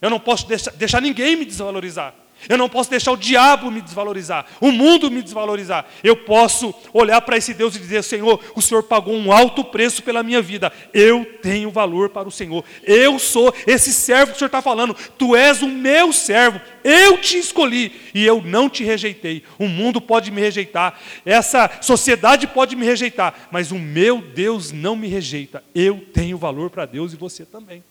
Eu 0.00 0.10
não 0.10 0.20
posso 0.20 0.46
deixar, 0.46 0.72
deixar 0.72 1.00
ninguém 1.00 1.36
me 1.36 1.44
desvalorizar. 1.44 2.21
Eu 2.48 2.58
não 2.58 2.68
posso 2.68 2.90
deixar 2.90 3.12
o 3.12 3.16
diabo 3.16 3.70
me 3.70 3.80
desvalorizar, 3.80 4.46
o 4.60 4.70
mundo 4.70 5.10
me 5.10 5.22
desvalorizar. 5.22 5.86
Eu 6.02 6.16
posso 6.16 6.74
olhar 6.92 7.20
para 7.20 7.36
esse 7.36 7.54
Deus 7.54 7.76
e 7.76 7.78
dizer: 7.78 8.02
Senhor, 8.02 8.40
o 8.54 8.62
Senhor 8.62 8.82
pagou 8.82 9.14
um 9.14 9.32
alto 9.32 9.64
preço 9.64 10.02
pela 10.02 10.22
minha 10.22 10.42
vida. 10.42 10.72
Eu 10.92 11.24
tenho 11.42 11.70
valor 11.70 12.10
para 12.10 12.28
o 12.28 12.32
Senhor. 12.32 12.64
Eu 12.82 13.18
sou 13.18 13.54
esse 13.66 13.92
servo 13.92 14.32
que 14.32 14.36
o 14.36 14.38
Senhor 14.38 14.48
está 14.48 14.62
falando. 14.62 14.94
Tu 15.16 15.36
és 15.36 15.62
o 15.62 15.68
meu 15.68 16.12
servo. 16.12 16.60
Eu 16.84 17.18
te 17.18 17.38
escolhi 17.38 17.92
e 18.14 18.24
eu 18.24 18.42
não 18.42 18.68
te 18.68 18.84
rejeitei. 18.84 19.42
O 19.58 19.68
mundo 19.68 20.00
pode 20.00 20.30
me 20.30 20.40
rejeitar, 20.40 20.98
essa 21.24 21.70
sociedade 21.80 22.46
pode 22.46 22.76
me 22.76 22.84
rejeitar, 22.84 23.48
mas 23.50 23.70
o 23.70 23.78
meu 23.78 24.20
Deus 24.20 24.72
não 24.72 24.96
me 24.96 25.08
rejeita. 25.08 25.62
Eu 25.74 26.04
tenho 26.12 26.38
valor 26.38 26.70
para 26.70 26.86
Deus 26.86 27.12
e 27.12 27.16
você 27.16 27.44
também. 27.44 27.82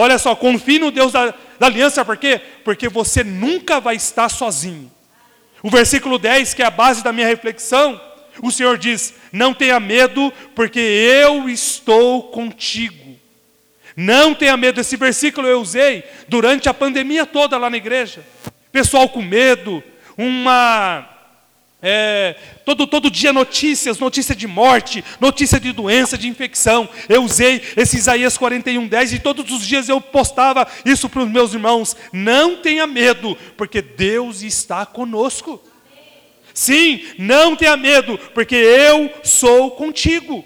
Olha 0.00 0.16
só, 0.16 0.36
confie 0.36 0.78
no 0.78 0.92
Deus 0.92 1.10
da, 1.10 1.34
da 1.58 1.66
aliança, 1.66 2.04
por 2.04 2.16
quê? 2.16 2.40
Porque 2.62 2.88
você 2.88 3.24
nunca 3.24 3.80
vai 3.80 3.96
estar 3.96 4.28
sozinho. 4.28 4.88
O 5.60 5.68
versículo 5.68 6.20
10, 6.20 6.54
que 6.54 6.62
é 6.62 6.66
a 6.66 6.70
base 6.70 7.02
da 7.02 7.12
minha 7.12 7.26
reflexão, 7.26 8.00
o 8.40 8.52
Senhor 8.52 8.78
diz: 8.78 9.12
Não 9.32 9.52
tenha 9.52 9.80
medo, 9.80 10.32
porque 10.54 10.78
eu 10.78 11.48
estou 11.48 12.30
contigo. 12.30 13.18
Não 13.96 14.36
tenha 14.36 14.56
medo, 14.56 14.80
esse 14.80 14.96
versículo 14.96 15.48
eu 15.48 15.60
usei 15.60 16.04
durante 16.28 16.68
a 16.68 16.74
pandemia 16.74 17.26
toda 17.26 17.58
lá 17.58 17.68
na 17.68 17.76
igreja. 17.76 18.24
Pessoal 18.70 19.08
com 19.08 19.20
medo, 19.20 19.82
uma 20.16 21.17
é, 21.80 22.34
todo, 22.64 22.88
todo 22.88 23.10
dia 23.10 23.32
notícias, 23.32 23.98
notícia 23.98 24.34
de 24.34 24.48
morte, 24.48 25.04
notícia 25.20 25.60
de 25.60 25.70
doença, 25.70 26.18
de 26.18 26.26
infecção. 26.26 26.88
Eu 27.08 27.22
usei 27.22 27.62
esse 27.76 27.96
Isaías 27.96 28.36
41, 28.36 28.88
10 28.88 29.12
e 29.12 29.18
todos 29.20 29.50
os 29.52 29.64
dias 29.64 29.88
eu 29.88 30.00
postava 30.00 30.66
isso 30.84 31.08
para 31.08 31.22
os 31.22 31.28
meus 31.28 31.54
irmãos. 31.54 31.96
Não 32.12 32.56
tenha 32.56 32.86
medo, 32.86 33.36
porque 33.56 33.80
Deus 33.80 34.42
está 34.42 34.84
conosco. 34.84 35.62
Sim, 36.52 37.04
não 37.16 37.54
tenha 37.54 37.76
medo, 37.76 38.18
porque 38.34 38.56
eu 38.56 39.12
sou 39.22 39.70
contigo. 39.70 40.44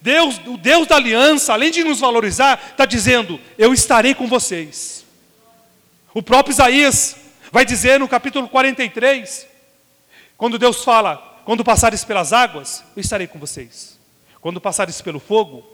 Deus, 0.00 0.40
o 0.44 0.56
Deus 0.56 0.88
da 0.88 0.96
aliança, 0.96 1.52
além 1.52 1.70
de 1.70 1.84
nos 1.84 2.00
valorizar, 2.00 2.60
está 2.72 2.84
dizendo: 2.84 3.38
Eu 3.56 3.72
estarei 3.72 4.16
com 4.16 4.26
vocês. 4.26 5.04
O 6.12 6.20
próprio 6.20 6.52
Isaías 6.52 7.14
vai 7.52 7.64
dizer 7.64 8.00
no 8.00 8.08
capítulo 8.08 8.48
43 8.48 9.51
quando 10.42 10.58
Deus 10.58 10.82
fala, 10.82 11.40
quando 11.44 11.62
passares 11.62 12.04
pelas 12.04 12.32
águas, 12.32 12.82
eu 12.96 13.00
estarei 13.00 13.28
com 13.28 13.38
vocês. 13.38 13.96
Quando 14.40 14.60
passares 14.60 15.00
pelo 15.00 15.20
fogo, 15.20 15.64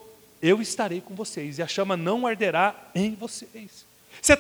eu 0.43 0.61
estarei 0.61 1.01
com 1.01 1.15
vocês. 1.15 1.57
E 1.57 1.63
a 1.63 1.67
chama 1.67 1.97
não 1.97 2.27
arderá 2.27 2.75
em 2.95 3.15
vocês. 3.15 3.87
Isso 4.21 4.33
é 4.35 4.37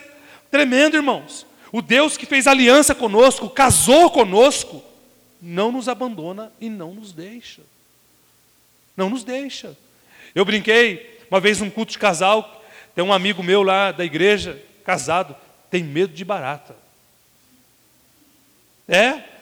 tremendo, 0.50 0.98
irmãos. 0.98 1.46
O 1.72 1.80
Deus 1.80 2.18
que 2.18 2.26
fez 2.26 2.46
aliança 2.46 2.94
conosco, 2.94 3.48
casou 3.48 4.10
conosco, 4.10 4.84
não 5.40 5.72
nos 5.72 5.88
abandona 5.88 6.52
e 6.60 6.68
não 6.68 6.92
nos 6.92 7.10
deixa. 7.10 7.62
Não 8.94 9.08
nos 9.08 9.24
deixa. 9.24 9.74
Eu 10.34 10.44
brinquei 10.44 11.24
uma 11.30 11.40
vez 11.40 11.58
num 11.58 11.70
culto 11.70 11.92
de 11.92 11.98
casal, 11.98 12.62
tem 12.94 13.02
um 13.02 13.14
amigo 13.14 13.42
meu 13.42 13.62
lá 13.62 13.92
da 13.92 14.04
igreja, 14.04 14.62
casado, 14.84 15.34
tem 15.70 15.82
medo 15.82 16.12
de 16.12 16.22
barata. 16.22 16.76
É, 18.86 19.37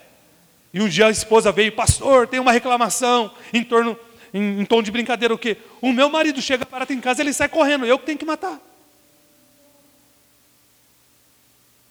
e 0.77 0.81
um 0.83 0.91
dia 0.91 1.07
a 1.07 1.11
esposa 1.11 1.51
veio, 1.51 1.73
pastor, 1.73 2.29
tem 2.29 2.39
uma 2.39 2.53
reclamação 2.53 3.35
em 3.51 3.65
torno, 3.65 3.99
em, 4.35 4.61
em 4.61 4.65
tom 4.67 4.83
de 4.83 4.91
brincadeira, 4.91 5.33
o 5.33 5.39
quê? 5.39 5.57
O 5.81 5.91
meu 5.91 6.11
marido 6.11 6.43
chega 6.43 6.67
para 6.67 6.93
em 6.93 7.01
casa, 7.01 7.23
ele 7.23 7.33
sai 7.33 7.49
correndo, 7.49 7.87
eu 7.87 7.99
que 7.99 8.05
tenho 8.05 8.19
que 8.19 8.27
matar. 8.27 8.61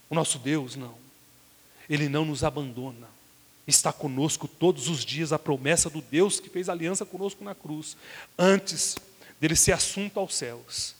O 0.08 0.14
nosso 0.14 0.38
Deus 0.38 0.76
não. 0.76 0.94
Ele 1.90 2.08
não 2.08 2.26
nos 2.26 2.44
abandona. 2.44 3.08
Está 3.66 3.92
conosco 3.92 4.48
todos 4.48 4.88
os 4.88 5.04
dias 5.04 5.34
a 5.34 5.40
promessa 5.40 5.90
do 5.90 6.00
Deus 6.00 6.40
que 6.40 6.48
fez 6.48 6.70
aliança 6.70 7.04
conosco 7.04 7.44
na 7.44 7.56
cruz, 7.56 7.98
antes 8.38 8.98
dele 9.42 9.56
ser 9.56 9.72
assunto 9.72 10.20
aos 10.20 10.36
céus. 10.36 10.94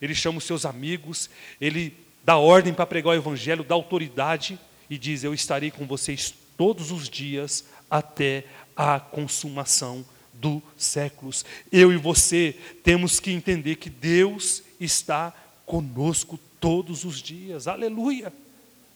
Ele 0.00 0.14
chama 0.14 0.38
os 0.38 0.44
seus 0.44 0.64
amigos, 0.64 1.28
ele 1.60 1.92
dá 2.22 2.36
ordem 2.36 2.72
para 2.72 2.86
pregar 2.86 3.14
o 3.14 3.18
evangelho, 3.18 3.64
dá 3.64 3.74
autoridade 3.74 4.56
e 4.88 4.96
diz: 4.96 5.24
Eu 5.24 5.34
estarei 5.34 5.72
com 5.72 5.88
vocês 5.88 6.40
todos 6.56 6.90
os 6.90 7.08
dias 7.08 7.64
até 7.90 8.44
a 8.76 8.98
consumação 8.98 10.04
dos 10.32 10.62
séculos. 10.76 11.44
Eu 11.70 11.92
e 11.92 11.96
você 11.96 12.56
temos 12.82 13.20
que 13.20 13.30
entender 13.30 13.76
que 13.76 13.90
Deus 13.90 14.62
está 14.80 15.32
conosco 15.64 16.38
todos 16.60 17.04
os 17.04 17.20
dias. 17.20 17.66
Aleluia! 17.66 18.32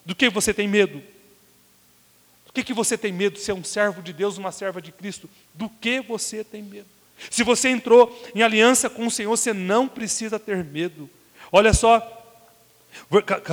Do 0.04 0.14
que 0.14 0.28
você 0.28 0.52
tem 0.52 0.68
medo? 0.68 1.02
Do 2.46 2.52
que, 2.52 2.64
que 2.64 2.72
você 2.72 2.96
tem 2.96 3.12
medo 3.12 3.34
de 3.34 3.40
ser 3.40 3.52
um 3.52 3.64
servo 3.64 4.02
de 4.02 4.12
Deus, 4.12 4.38
uma 4.38 4.52
serva 4.52 4.80
de 4.80 4.92
Cristo? 4.92 5.28
Do 5.54 5.68
que 5.68 6.00
você 6.00 6.42
tem 6.42 6.62
medo? 6.62 6.86
Se 7.30 7.42
você 7.42 7.68
entrou 7.68 8.16
em 8.34 8.42
aliança 8.42 8.90
com 8.90 9.06
o 9.06 9.10
Senhor, 9.10 9.30
você 9.30 9.52
não 9.52 9.88
precisa 9.88 10.38
ter 10.38 10.64
medo. 10.64 11.08
Olha 11.50 11.72
só, 11.72 12.00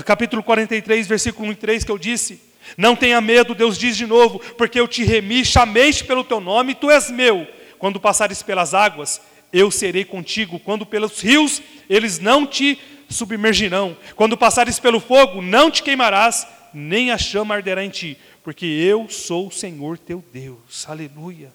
capítulo 0.05 0.43
43, 0.43 1.07
versículo 1.07 1.48
1 1.50 1.51
e 1.51 1.55
3 1.55 1.83
que 1.83 1.91
eu 1.91 1.98
disse. 1.98 2.39
Não 2.77 2.96
tenha 2.96 3.20
medo, 3.22 3.55
Deus 3.55 3.77
diz 3.77 3.96
de 3.96 4.05
novo, 4.05 4.39
porque 4.58 4.79
eu 4.79 4.88
te 4.88 5.03
remi, 5.03 5.43
chamei-te 5.46 6.03
pelo 6.03 6.24
teu 6.24 6.39
nome, 6.39 6.75
tu 6.75 6.89
és 6.89 7.10
meu. 7.10 7.48
Quando 7.77 8.00
passares 8.00 8.41
pelas 8.41 8.74
águas, 8.74 9.22
eu 9.51 9.70
serei 9.70 10.05
contigo. 10.05 10.60
Quando 10.60 10.86
pelos 10.86 11.22
rios, 11.22 11.62
eles 11.89 12.20
não 12.20 12.46
te 12.46 12.79
submergirão. 13.10 13.96
Quando 14.15 14.38
passares 14.38 14.79
pelo 14.79 15.00
fogo, 15.00 15.41
não 15.41 15.70
te 15.70 15.84
queimarás, 15.84 16.48
nem 16.74 17.12
a 17.12 17.17
chama 17.17 17.55
arderá 17.55 17.84
em 17.84 17.89
ti, 17.89 18.17
porque 18.43 18.65
eu 18.65 19.08
sou 19.10 19.48
o 19.48 19.51
Senhor 19.51 19.98
teu 19.98 20.24
Deus. 20.34 20.86
Aleluia. 20.88 21.51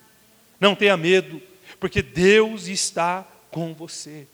Não 0.61 0.75
tenha 0.75 0.97
medo, 0.97 1.43
porque 1.81 2.03
Deus 2.03 2.69
está 2.69 3.27
com 3.51 3.75
você. 3.75 4.27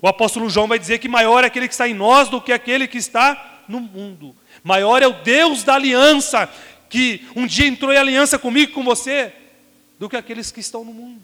O 0.00 0.08
apóstolo 0.08 0.50
João 0.50 0.66
vai 0.66 0.78
dizer 0.78 0.98
que 0.98 1.08
maior 1.08 1.44
é 1.44 1.46
aquele 1.46 1.68
que 1.68 1.74
está 1.74 1.88
em 1.88 1.94
nós 1.94 2.28
do 2.28 2.40
que 2.40 2.52
aquele 2.52 2.88
que 2.88 2.98
está 2.98 3.51
no 3.72 3.80
mundo. 3.80 4.36
Maior 4.62 5.02
é 5.02 5.06
o 5.08 5.22
Deus 5.22 5.64
da 5.64 5.74
aliança, 5.74 6.48
que 6.90 7.26
um 7.34 7.46
dia 7.46 7.66
entrou 7.66 7.90
em 7.90 7.96
aliança 7.96 8.38
comigo 8.38 8.70
e 8.70 8.74
com 8.74 8.84
você, 8.84 9.32
do 9.98 10.08
que 10.08 10.16
aqueles 10.16 10.52
que 10.52 10.60
estão 10.60 10.84
no 10.84 10.92
mundo. 10.92 11.22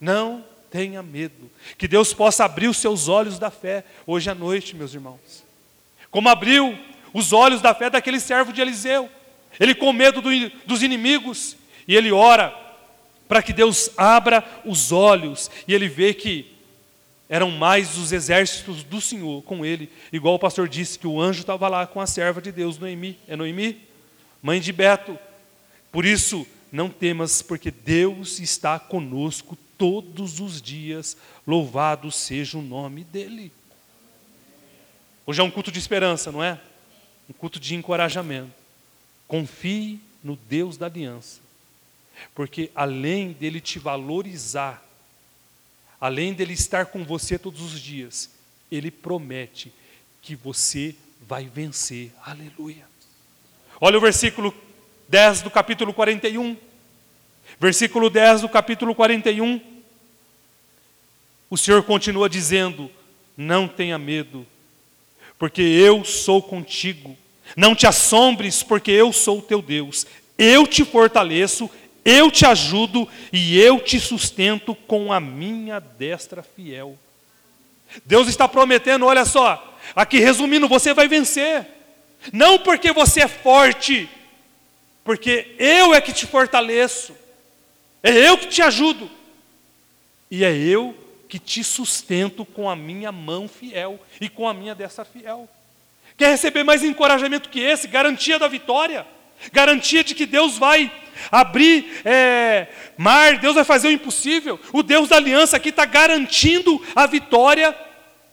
Não 0.00 0.44
tenha 0.68 1.02
medo. 1.02 1.50
Que 1.78 1.86
Deus 1.86 2.12
possa 2.12 2.44
abrir 2.44 2.66
os 2.66 2.76
seus 2.78 3.06
olhos 3.06 3.38
da 3.38 3.50
fé 3.50 3.84
hoje 4.04 4.28
à 4.28 4.34
noite, 4.34 4.74
meus 4.74 4.92
irmãos. 4.92 5.44
Como 6.10 6.28
abriu 6.28 6.76
os 7.14 7.32
olhos 7.32 7.62
da 7.62 7.72
fé 7.72 7.88
daquele 7.88 8.18
servo 8.18 8.52
de 8.52 8.60
Eliseu. 8.60 9.08
Ele 9.60 9.74
com 9.74 9.92
medo 9.92 10.20
do, 10.20 10.28
dos 10.66 10.82
inimigos, 10.82 11.56
e 11.86 11.94
ele 11.94 12.10
ora 12.10 12.54
para 13.28 13.42
que 13.42 13.52
Deus 13.52 13.90
abra 13.96 14.44
os 14.64 14.92
olhos, 14.92 15.50
e 15.66 15.72
ele 15.72 15.88
vê 15.88 16.12
que 16.12 16.55
eram 17.28 17.50
mais 17.50 17.98
os 17.98 18.12
exércitos 18.12 18.84
do 18.84 19.00
Senhor 19.00 19.42
com 19.42 19.64
ele, 19.64 19.90
igual 20.12 20.34
o 20.34 20.38
pastor 20.38 20.68
disse 20.68 20.98
que 20.98 21.06
o 21.06 21.20
anjo 21.20 21.40
estava 21.40 21.68
lá 21.68 21.86
com 21.86 22.00
a 22.00 22.06
serva 22.06 22.40
de 22.40 22.52
Deus, 22.52 22.78
Noemi. 22.78 23.18
É 23.26 23.34
Noemi? 23.34 23.80
Mãe 24.42 24.60
de 24.60 24.72
Beto. 24.72 25.18
Por 25.90 26.04
isso, 26.04 26.46
não 26.70 26.88
temas, 26.88 27.42
porque 27.42 27.70
Deus 27.70 28.38
está 28.38 28.78
conosco 28.78 29.56
todos 29.76 30.40
os 30.40 30.62
dias. 30.62 31.16
Louvado 31.46 32.12
seja 32.12 32.58
o 32.58 32.62
nome 32.62 33.02
dEle. 33.02 33.52
Hoje 35.24 35.40
é 35.40 35.44
um 35.44 35.50
culto 35.50 35.72
de 35.72 35.78
esperança, 35.80 36.30
não 36.30 36.42
é? 36.42 36.60
Um 37.28 37.32
culto 37.32 37.58
de 37.58 37.74
encorajamento. 37.74 38.52
Confie 39.26 40.00
no 40.22 40.36
Deus 40.36 40.76
da 40.76 40.86
aliança, 40.86 41.40
porque 42.34 42.70
além 42.74 43.32
dele 43.32 43.60
te 43.60 43.78
valorizar, 43.78 44.85
além 46.00 46.32
dele 46.32 46.52
estar 46.52 46.86
com 46.86 47.04
você 47.04 47.38
todos 47.38 47.60
os 47.60 47.80
dias, 47.80 48.30
Ele 48.70 48.90
promete 48.90 49.72
que 50.22 50.34
você 50.34 50.94
vai 51.26 51.46
vencer. 51.46 52.12
Aleluia. 52.24 52.84
Olha 53.80 53.98
o 53.98 54.00
versículo 54.00 54.54
10 55.08 55.42
do 55.42 55.50
capítulo 55.50 55.92
41. 55.92 56.56
Versículo 57.60 58.10
10 58.10 58.42
do 58.42 58.48
capítulo 58.48 58.94
41. 58.94 59.60
O 61.48 61.56
Senhor 61.56 61.82
continua 61.82 62.28
dizendo: 62.28 62.90
Não 63.36 63.68
tenha 63.68 63.98
medo, 63.98 64.46
porque 65.38 65.62
eu 65.62 66.04
sou 66.04 66.42
contigo. 66.42 67.16
Não 67.56 67.74
te 67.74 67.86
assombres, 67.86 68.62
porque 68.62 68.90
eu 68.90 69.12
sou 69.12 69.38
o 69.38 69.42
teu 69.42 69.62
Deus. 69.62 70.06
Eu 70.36 70.66
te 70.66 70.84
fortaleço, 70.84 71.70
eu 72.06 72.30
te 72.30 72.46
ajudo 72.46 73.08
e 73.32 73.60
eu 73.60 73.80
te 73.80 73.98
sustento 73.98 74.76
com 74.76 75.12
a 75.12 75.18
minha 75.18 75.80
destra 75.80 76.40
fiel. 76.40 76.96
Deus 78.04 78.28
está 78.28 78.46
prometendo, 78.46 79.06
olha 79.06 79.24
só, 79.24 79.76
aqui 79.94 80.20
resumindo, 80.20 80.68
você 80.68 80.94
vai 80.94 81.08
vencer. 81.08 81.66
Não 82.32 82.60
porque 82.60 82.92
você 82.92 83.22
é 83.22 83.28
forte, 83.28 84.08
porque 85.02 85.56
eu 85.58 85.92
é 85.92 86.00
que 86.00 86.12
te 86.12 86.26
fortaleço, 86.26 87.12
é 88.04 88.12
eu 88.12 88.38
que 88.38 88.46
te 88.46 88.62
ajudo, 88.62 89.10
e 90.30 90.44
é 90.44 90.56
eu 90.56 90.96
que 91.28 91.40
te 91.40 91.64
sustento 91.64 92.44
com 92.44 92.70
a 92.70 92.76
minha 92.76 93.10
mão 93.10 93.48
fiel 93.48 93.98
e 94.20 94.28
com 94.28 94.48
a 94.48 94.54
minha 94.54 94.76
destra 94.76 95.04
fiel. 95.04 95.48
Quer 96.16 96.30
receber 96.30 96.62
mais 96.62 96.84
encorajamento 96.84 97.48
que 97.48 97.60
esse? 97.60 97.88
Garantia 97.88 98.38
da 98.38 98.46
vitória, 98.46 99.04
garantia 99.52 100.02
de 100.02 100.14
que 100.14 100.26
Deus 100.26 100.58
vai 100.58 100.90
abrir 101.30 102.00
é, 102.04 102.68
mar, 102.96 103.38
Deus 103.38 103.54
vai 103.54 103.64
fazer 103.64 103.88
o 103.88 103.92
impossível. 103.92 104.60
O 104.72 104.82
Deus 104.82 105.08
da 105.08 105.16
aliança 105.16 105.56
aqui 105.56 105.70
está 105.70 105.84
garantindo 105.84 106.82
a 106.94 107.06
vitória 107.06 107.76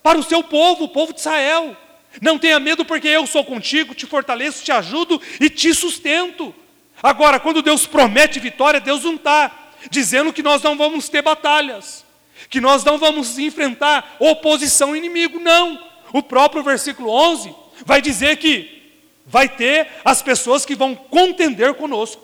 para 0.02 0.18
o 0.18 0.24
seu 0.24 0.44
povo, 0.44 0.86
o 0.86 0.90
povo 0.90 1.14
de 1.14 1.20
Israel. 1.20 1.76
Não 2.22 2.38
tenha 2.38 2.60
medo, 2.60 2.86
porque 2.86 3.08
eu 3.08 3.26
sou 3.26 3.44
contigo, 3.44 3.96
te 3.96 4.06
fortaleço, 4.06 4.64
te 4.64 4.72
ajudo 4.72 5.20
e 5.40 5.50
te 5.50 5.74
sustento. 5.74 6.54
Agora, 7.02 7.40
quando 7.40 7.62
Deus 7.62 7.88
promete 7.88 8.40
vitória, 8.40 8.80
Deus 8.80 9.04
não 9.04 9.16
está 9.16 9.52
dizendo 9.90 10.32
que 10.32 10.44
nós 10.44 10.62
não 10.62 10.78
vamos 10.78 11.10
ter 11.10 11.22
batalhas, 11.22 12.06
que 12.50 12.62
nós 12.62 12.84
não 12.84 12.98
vamos 12.98 13.40
enfrentar 13.40 14.16
oposição 14.20 14.96
inimigo. 14.96 15.40
Não. 15.40 15.84
O 16.14 16.22
próprio 16.22 16.64
versículo 16.64 17.10
11 17.10 17.54
vai 17.86 18.02
dizer 18.02 18.38
que 18.38 18.83
vai 19.26 19.48
ter 19.50 19.88
as 20.04 20.22
pessoas 20.22 20.66
que 20.66 20.76
vão 20.76 20.96
contender 20.96 21.74
conosco. 21.74 22.22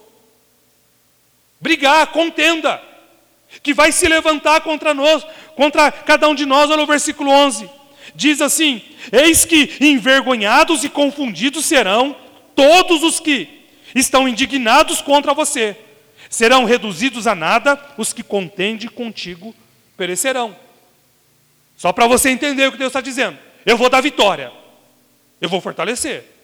Brigar, 1.59 2.07
contenda, 2.07 2.81
que 3.61 3.73
vai 3.73 3.91
se 3.91 4.07
levantar 4.07 4.61
contra 4.61 4.93
nós, 4.93 5.25
contra 5.55 5.91
cada 5.91 6.27
um 6.27 6.35
de 6.35 6.45
nós, 6.45 6.69
olha 6.69 6.83
o 6.83 6.87
versículo 6.87 7.29
11. 7.29 7.69
Diz 8.15 8.41
assim: 8.41 8.81
Eis 9.11 9.45
que 9.45 9.77
envergonhados 9.81 10.83
e 10.83 10.89
confundidos 10.89 11.65
serão 11.65 12.15
todos 12.55 13.03
os 13.03 13.19
que 13.19 13.65
estão 13.95 14.27
indignados 14.27 15.01
contra 15.01 15.33
você. 15.33 15.75
Serão 16.29 16.63
reduzidos 16.63 17.25
a 17.25 17.33
nada 17.33 17.79
os 17.97 18.13
que 18.13 18.21
contendem 18.21 18.87
contigo 18.87 19.55
perecerão. 19.97 20.55
Só 21.75 21.91
para 21.91 22.07
você 22.07 22.29
entender 22.29 22.67
o 22.67 22.71
que 22.71 22.77
Deus 22.77 22.89
está 22.89 23.01
dizendo. 23.01 23.37
Eu 23.65 23.77
vou 23.77 23.89
dar 23.89 24.01
vitória. 24.01 24.51
Eu 25.41 25.49
vou 25.49 25.59
fortalecer. 25.59 26.38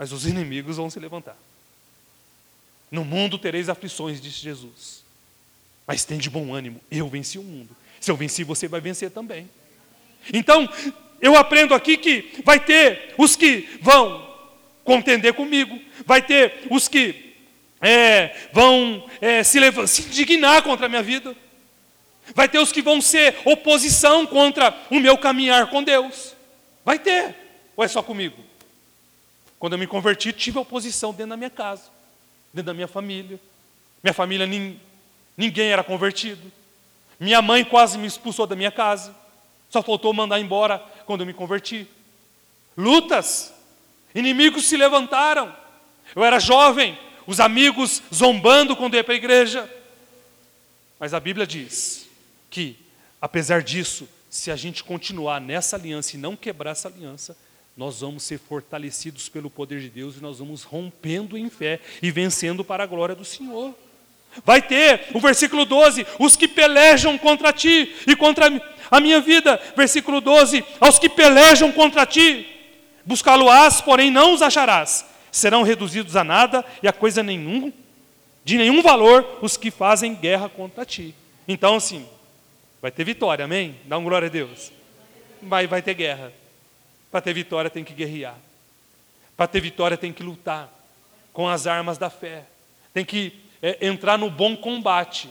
Mas 0.00 0.12
os 0.12 0.24
inimigos 0.24 0.78
vão 0.78 0.88
se 0.88 0.98
levantar. 0.98 1.36
No 2.90 3.04
mundo 3.04 3.38
tereis 3.38 3.68
aflições, 3.68 4.18
disse 4.18 4.38
Jesus. 4.38 5.04
Mas 5.86 6.06
tem 6.06 6.16
de 6.16 6.30
bom 6.30 6.54
ânimo. 6.54 6.80
Eu 6.90 7.06
venci 7.06 7.38
o 7.38 7.42
mundo. 7.42 7.76
Se 8.00 8.10
eu 8.10 8.16
venci, 8.16 8.42
você 8.42 8.66
vai 8.66 8.80
vencer 8.80 9.10
também. 9.10 9.46
Então, 10.32 10.66
eu 11.20 11.36
aprendo 11.36 11.74
aqui 11.74 11.98
que 11.98 12.40
vai 12.46 12.58
ter 12.58 13.14
os 13.18 13.36
que 13.36 13.78
vão 13.82 14.26
contender 14.84 15.34
comigo, 15.34 15.78
vai 16.06 16.22
ter 16.22 16.66
os 16.70 16.88
que 16.88 17.34
é, 17.78 18.48
vão 18.54 19.06
é, 19.20 19.42
se, 19.42 19.58
se 19.86 20.02
indignar 20.04 20.62
contra 20.62 20.86
a 20.86 20.88
minha 20.88 21.02
vida, 21.02 21.36
vai 22.34 22.48
ter 22.48 22.58
os 22.58 22.72
que 22.72 22.80
vão 22.80 23.02
ser 23.02 23.36
oposição 23.44 24.26
contra 24.26 24.74
o 24.88 24.98
meu 24.98 25.18
caminhar 25.18 25.66
com 25.66 25.82
Deus. 25.82 26.34
Vai 26.86 26.98
ter, 26.98 27.34
ou 27.76 27.84
é 27.84 27.88
só 27.88 28.02
comigo? 28.02 28.48
Quando 29.60 29.74
eu 29.74 29.78
me 29.78 29.86
converti, 29.86 30.32
tive 30.32 30.58
oposição 30.58 31.12
dentro 31.12 31.30
da 31.30 31.36
minha 31.36 31.50
casa, 31.50 31.90
dentro 32.52 32.68
da 32.68 32.74
minha 32.74 32.88
família. 32.88 33.38
Minha 34.02 34.14
família, 34.14 34.48
ninguém 35.36 35.68
era 35.68 35.84
convertido. 35.84 36.50
Minha 37.20 37.42
mãe 37.42 37.62
quase 37.62 37.98
me 37.98 38.06
expulsou 38.06 38.46
da 38.46 38.56
minha 38.56 38.72
casa. 38.72 39.14
Só 39.68 39.82
faltou 39.82 40.14
mandar 40.14 40.40
embora 40.40 40.78
quando 41.04 41.20
eu 41.20 41.26
me 41.26 41.34
converti. 41.34 41.86
Lutas, 42.74 43.52
inimigos 44.14 44.64
se 44.64 44.78
levantaram. 44.78 45.54
Eu 46.16 46.24
era 46.24 46.40
jovem, 46.40 46.98
os 47.26 47.38
amigos 47.38 48.02
zombando 48.12 48.74
quando 48.74 48.94
eu 48.94 48.98
ia 48.98 49.04
para 49.04 49.12
a 49.12 49.18
igreja. 49.18 49.70
Mas 50.98 51.12
a 51.12 51.20
Bíblia 51.20 51.46
diz 51.46 52.08
que, 52.48 52.78
apesar 53.20 53.62
disso, 53.62 54.08
se 54.30 54.50
a 54.50 54.56
gente 54.56 54.82
continuar 54.82 55.38
nessa 55.38 55.76
aliança 55.76 56.16
e 56.16 56.18
não 56.18 56.34
quebrar 56.34 56.70
essa 56.70 56.88
aliança, 56.88 57.36
nós 57.80 58.02
vamos 58.02 58.24
ser 58.24 58.38
fortalecidos 58.38 59.30
pelo 59.30 59.48
poder 59.48 59.80
de 59.80 59.88
Deus 59.88 60.18
e 60.18 60.20
nós 60.20 60.38
vamos 60.38 60.64
rompendo 60.64 61.38
em 61.38 61.48
fé 61.48 61.80
e 62.02 62.10
vencendo 62.10 62.62
para 62.62 62.84
a 62.84 62.86
glória 62.86 63.14
do 63.14 63.24
Senhor. 63.24 63.74
Vai 64.44 64.60
ter, 64.60 65.06
o 65.14 65.18
versículo 65.18 65.64
12, 65.64 66.06
os 66.18 66.36
que 66.36 66.46
pelejam 66.46 67.16
contra 67.16 67.54
ti 67.54 67.90
e 68.06 68.14
contra 68.14 68.48
a 68.90 69.00
minha 69.00 69.18
vida. 69.18 69.58
Versículo 69.74 70.20
12, 70.20 70.62
aos 70.78 70.98
que 70.98 71.08
pelejam 71.08 71.72
contra 71.72 72.04
ti, 72.04 72.46
buscá-lo-ás, 73.06 73.80
porém 73.80 74.10
não 74.10 74.34
os 74.34 74.42
acharás. 74.42 75.06
Serão 75.32 75.62
reduzidos 75.62 76.16
a 76.16 76.22
nada 76.22 76.62
e 76.82 76.86
a 76.86 76.92
coisa 76.92 77.22
nenhum, 77.22 77.72
de 78.44 78.58
nenhum 78.58 78.82
valor, 78.82 79.38
os 79.40 79.56
que 79.56 79.70
fazem 79.70 80.14
guerra 80.14 80.50
contra 80.50 80.84
ti. 80.84 81.14
Então, 81.48 81.76
assim, 81.76 82.06
vai 82.82 82.90
ter 82.90 83.04
vitória, 83.04 83.46
amém? 83.46 83.76
Dá 83.86 83.96
um 83.96 84.04
glória 84.04 84.28
a 84.28 84.30
Deus. 84.30 84.70
Vai, 85.40 85.66
vai 85.66 85.80
ter 85.80 85.94
guerra. 85.94 86.39
Para 87.10 87.20
ter 87.20 87.32
vitória 87.32 87.70
tem 87.70 87.84
que 87.84 87.92
guerrear. 87.92 88.36
Para 89.36 89.46
ter 89.46 89.60
vitória 89.60 89.96
tem 89.96 90.12
que 90.12 90.22
lutar 90.22 90.68
com 91.32 91.48
as 91.48 91.66
armas 91.66 91.98
da 91.98 92.10
fé. 92.10 92.44
Tem 92.92 93.04
que 93.04 93.32
é, 93.62 93.86
entrar 93.86 94.18
no 94.18 94.30
bom 94.30 94.56
combate. 94.56 95.28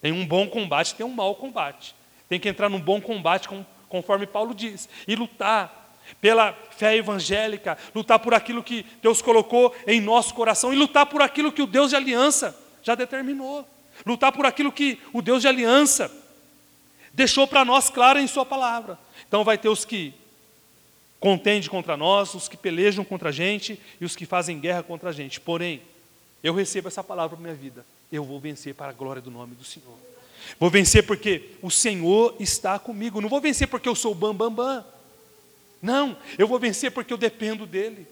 Tem 0.00 0.12
um 0.12 0.26
bom 0.26 0.48
combate, 0.48 0.94
tem 0.94 1.06
um 1.06 1.12
mau 1.12 1.34
combate. 1.34 1.94
Tem 2.28 2.38
que 2.38 2.48
entrar 2.48 2.68
num 2.68 2.80
bom 2.80 3.00
combate, 3.00 3.48
conforme 3.88 4.26
Paulo 4.26 4.54
diz, 4.54 4.88
e 5.06 5.16
lutar 5.16 5.78
pela 6.20 6.52
fé 6.76 6.96
evangélica, 6.96 7.76
lutar 7.94 8.18
por 8.18 8.34
aquilo 8.34 8.62
que 8.62 8.84
Deus 9.02 9.20
colocou 9.20 9.74
em 9.86 10.00
nosso 10.00 10.34
coração 10.34 10.72
e 10.72 10.76
lutar 10.76 11.06
por 11.06 11.22
aquilo 11.22 11.52
que 11.52 11.62
o 11.62 11.66
Deus 11.66 11.90
de 11.90 11.96
aliança 11.96 12.58
já 12.82 12.94
determinou. 12.94 13.66
Lutar 14.06 14.32
por 14.32 14.46
aquilo 14.46 14.70
que 14.70 15.00
o 15.12 15.20
Deus 15.20 15.42
de 15.42 15.48
aliança 15.48 16.10
deixou 17.12 17.46
para 17.46 17.64
nós 17.64 17.90
claro 17.90 18.18
em 18.18 18.26
Sua 18.26 18.46
palavra. 18.46 18.98
Então 19.26 19.44
vai 19.44 19.58
ter 19.58 19.68
os 19.68 19.84
que 19.84 20.14
contendem 21.20 21.68
contra 21.68 21.96
nós, 21.96 22.34
os 22.34 22.48
que 22.48 22.56
pelejam 22.56 23.04
contra 23.04 23.30
a 23.30 23.32
gente 23.32 23.78
e 24.00 24.04
os 24.04 24.14
que 24.14 24.26
fazem 24.26 24.58
guerra 24.58 24.82
contra 24.82 25.10
a 25.10 25.12
gente. 25.12 25.40
Porém, 25.40 25.82
eu 26.42 26.54
recebo 26.54 26.88
essa 26.88 27.02
palavra 27.02 27.36
para 27.36 27.42
minha 27.42 27.54
vida. 27.54 27.84
Eu 28.10 28.24
vou 28.24 28.38
vencer 28.38 28.74
para 28.74 28.90
a 28.90 28.92
glória 28.92 29.20
do 29.20 29.30
nome 29.30 29.54
do 29.54 29.64
Senhor. 29.64 29.96
Vou 30.58 30.70
vencer 30.70 31.04
porque 31.04 31.50
o 31.60 31.70
Senhor 31.70 32.34
está 32.38 32.78
comigo. 32.78 33.20
Não 33.20 33.28
vou 33.28 33.40
vencer 33.40 33.68
porque 33.68 33.88
eu 33.88 33.94
sou 33.94 34.14
bam 34.14 34.34
bam 34.34 34.52
bam. 34.52 34.84
Não, 35.82 36.16
eu 36.38 36.48
vou 36.48 36.58
vencer 36.58 36.90
porque 36.90 37.12
eu 37.12 37.18
dependo 37.18 37.66
dele. 37.66 38.06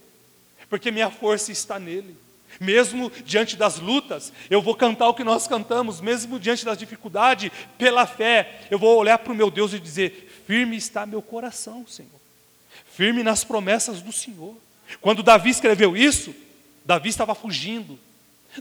Porque 0.68 0.90
minha 0.90 1.10
força 1.10 1.52
está 1.52 1.78
nele. 1.78 2.16
Mesmo 2.60 3.10
diante 3.24 3.56
das 3.56 3.78
lutas, 3.78 4.32
eu 4.48 4.62
vou 4.62 4.74
cantar 4.74 5.08
o 5.08 5.14
que 5.14 5.24
nós 5.24 5.46
cantamos, 5.46 6.00
mesmo 6.00 6.38
diante 6.38 6.64
das 6.64 6.78
dificuldades, 6.78 7.50
pela 7.76 8.06
fé, 8.06 8.62
eu 8.70 8.78
vou 8.78 8.96
olhar 8.96 9.18
para 9.18 9.32
o 9.32 9.36
meu 9.36 9.50
Deus 9.50 9.72
e 9.72 9.80
dizer: 9.80 10.42
firme 10.46 10.76
está 10.76 11.04
meu 11.04 11.20
coração, 11.20 11.86
Senhor. 11.86 12.25
Firme 12.96 13.22
nas 13.22 13.44
promessas 13.44 14.00
do 14.00 14.10
Senhor. 14.10 14.56
Quando 15.02 15.22
Davi 15.22 15.50
escreveu 15.50 15.94
isso, 15.94 16.34
Davi 16.82 17.10
estava 17.10 17.34
fugindo, 17.34 17.98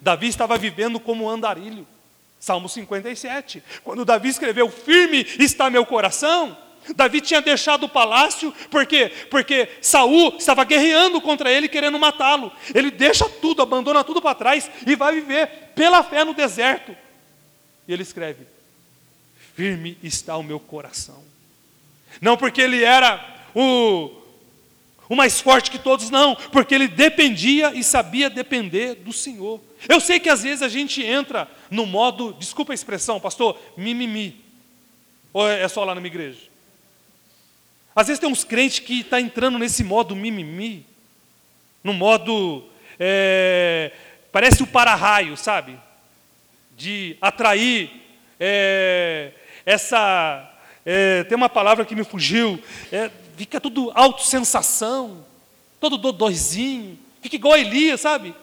Davi 0.01 0.27
estava 0.27 0.57
vivendo 0.57 0.99
como 0.99 1.23
um 1.23 1.29
andarilho. 1.29 1.87
Salmo 2.37 2.67
57. 2.67 3.63
Quando 3.81 4.03
Davi 4.03 4.27
escreveu: 4.27 4.69
Firme 4.69 5.25
está 5.39 5.69
meu 5.69 5.85
coração. 5.85 6.57
Davi 6.93 7.21
tinha 7.21 7.41
deixado 7.41 7.85
o 7.85 7.89
palácio, 7.89 8.51
por 8.69 8.85
quê? 8.85 9.09
Porque 9.31 9.69
Saul 9.81 10.35
estava 10.37 10.65
guerreando 10.65 11.19
contra 11.21 11.49
ele, 11.49 11.69
querendo 11.69 11.97
matá-lo. 11.97 12.51
Ele 12.75 12.91
deixa 12.91 13.27
tudo, 13.27 13.61
abandona 13.61 14.03
tudo 14.03 14.21
para 14.21 14.35
trás 14.35 14.69
e 14.85 14.97
vai 14.97 15.15
viver 15.15 15.47
pela 15.73 16.03
fé 16.03 16.25
no 16.25 16.33
deserto. 16.33 16.93
E 17.87 17.93
ele 17.93 18.03
escreve: 18.03 18.45
Firme 19.55 19.97
está 20.03 20.35
o 20.35 20.43
meu 20.43 20.59
coração. 20.59 21.23
Não 22.19 22.35
porque 22.35 22.61
ele 22.61 22.83
era 22.83 23.25
o 23.55 24.24
o 25.07 25.15
mais 25.15 25.39
forte 25.39 25.69
que 25.69 25.77
todos, 25.77 26.09
não, 26.09 26.35
porque 26.35 26.73
ele 26.73 26.87
dependia 26.87 27.73
e 27.73 27.83
sabia 27.83 28.29
depender 28.29 28.95
do 28.95 29.13
Senhor. 29.13 29.61
Eu 29.87 29.99
sei 29.99 30.19
que 30.19 30.29
às 30.29 30.43
vezes 30.43 30.61
a 30.61 30.67
gente 30.67 31.03
entra 31.03 31.47
no 31.69 31.85
modo, 31.85 32.33
desculpa 32.33 32.73
a 32.73 32.75
expressão, 32.75 33.19
pastor, 33.19 33.59
mimimi. 33.77 34.43
Ou 35.31 35.49
é 35.49 35.67
só 35.67 35.83
lá 35.83 35.93
na 35.93 36.01
minha 36.01 36.11
igreja? 36.11 36.39
Às 37.95 38.07
vezes 38.07 38.19
tem 38.19 38.29
uns 38.29 38.43
crentes 38.43 38.79
que 38.79 38.99
estão 38.99 39.19
tá 39.19 39.21
entrando 39.21 39.57
nesse 39.57 39.83
modo 39.83 40.15
mimimi, 40.15 40.85
no 41.83 41.93
modo. 41.93 42.63
É, 42.99 43.91
parece 44.31 44.63
o 44.63 44.67
para-raio, 44.67 45.37
sabe? 45.37 45.77
De 46.75 47.15
atrair 47.21 47.89
é, 48.39 49.31
essa. 49.65 50.51
É, 50.85 51.23
tem 51.23 51.35
uma 51.35 51.49
palavra 51.49 51.85
que 51.85 51.95
me 51.95 52.03
fugiu, 52.03 52.61
é, 52.91 53.09
fica 53.35 53.59
tudo 53.59 53.91
autossensação, 53.93 55.25
todo 55.79 55.97
dodóizinho, 55.97 56.97
fica 57.21 57.35
igual 57.35 57.53
a 57.53 57.59
Elias, 57.59 58.01
sabe? 58.01 58.35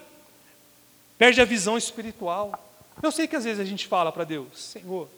Perde 1.19 1.41
a 1.41 1.45
visão 1.45 1.77
espiritual. 1.77 2.53
Eu 3.03 3.11
sei 3.11 3.27
que 3.27 3.37
às 3.37 3.45
vezes 3.45 3.61
a 3.61 3.65
gente 3.65 3.87
fala 3.87 4.13
para 4.13 4.25
Deus, 4.25 4.49
Senhor, 4.55 5.09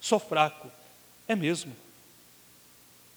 sou 0.00 0.18
fraco, 0.18 0.70
é 1.26 1.34
mesmo. 1.34 1.74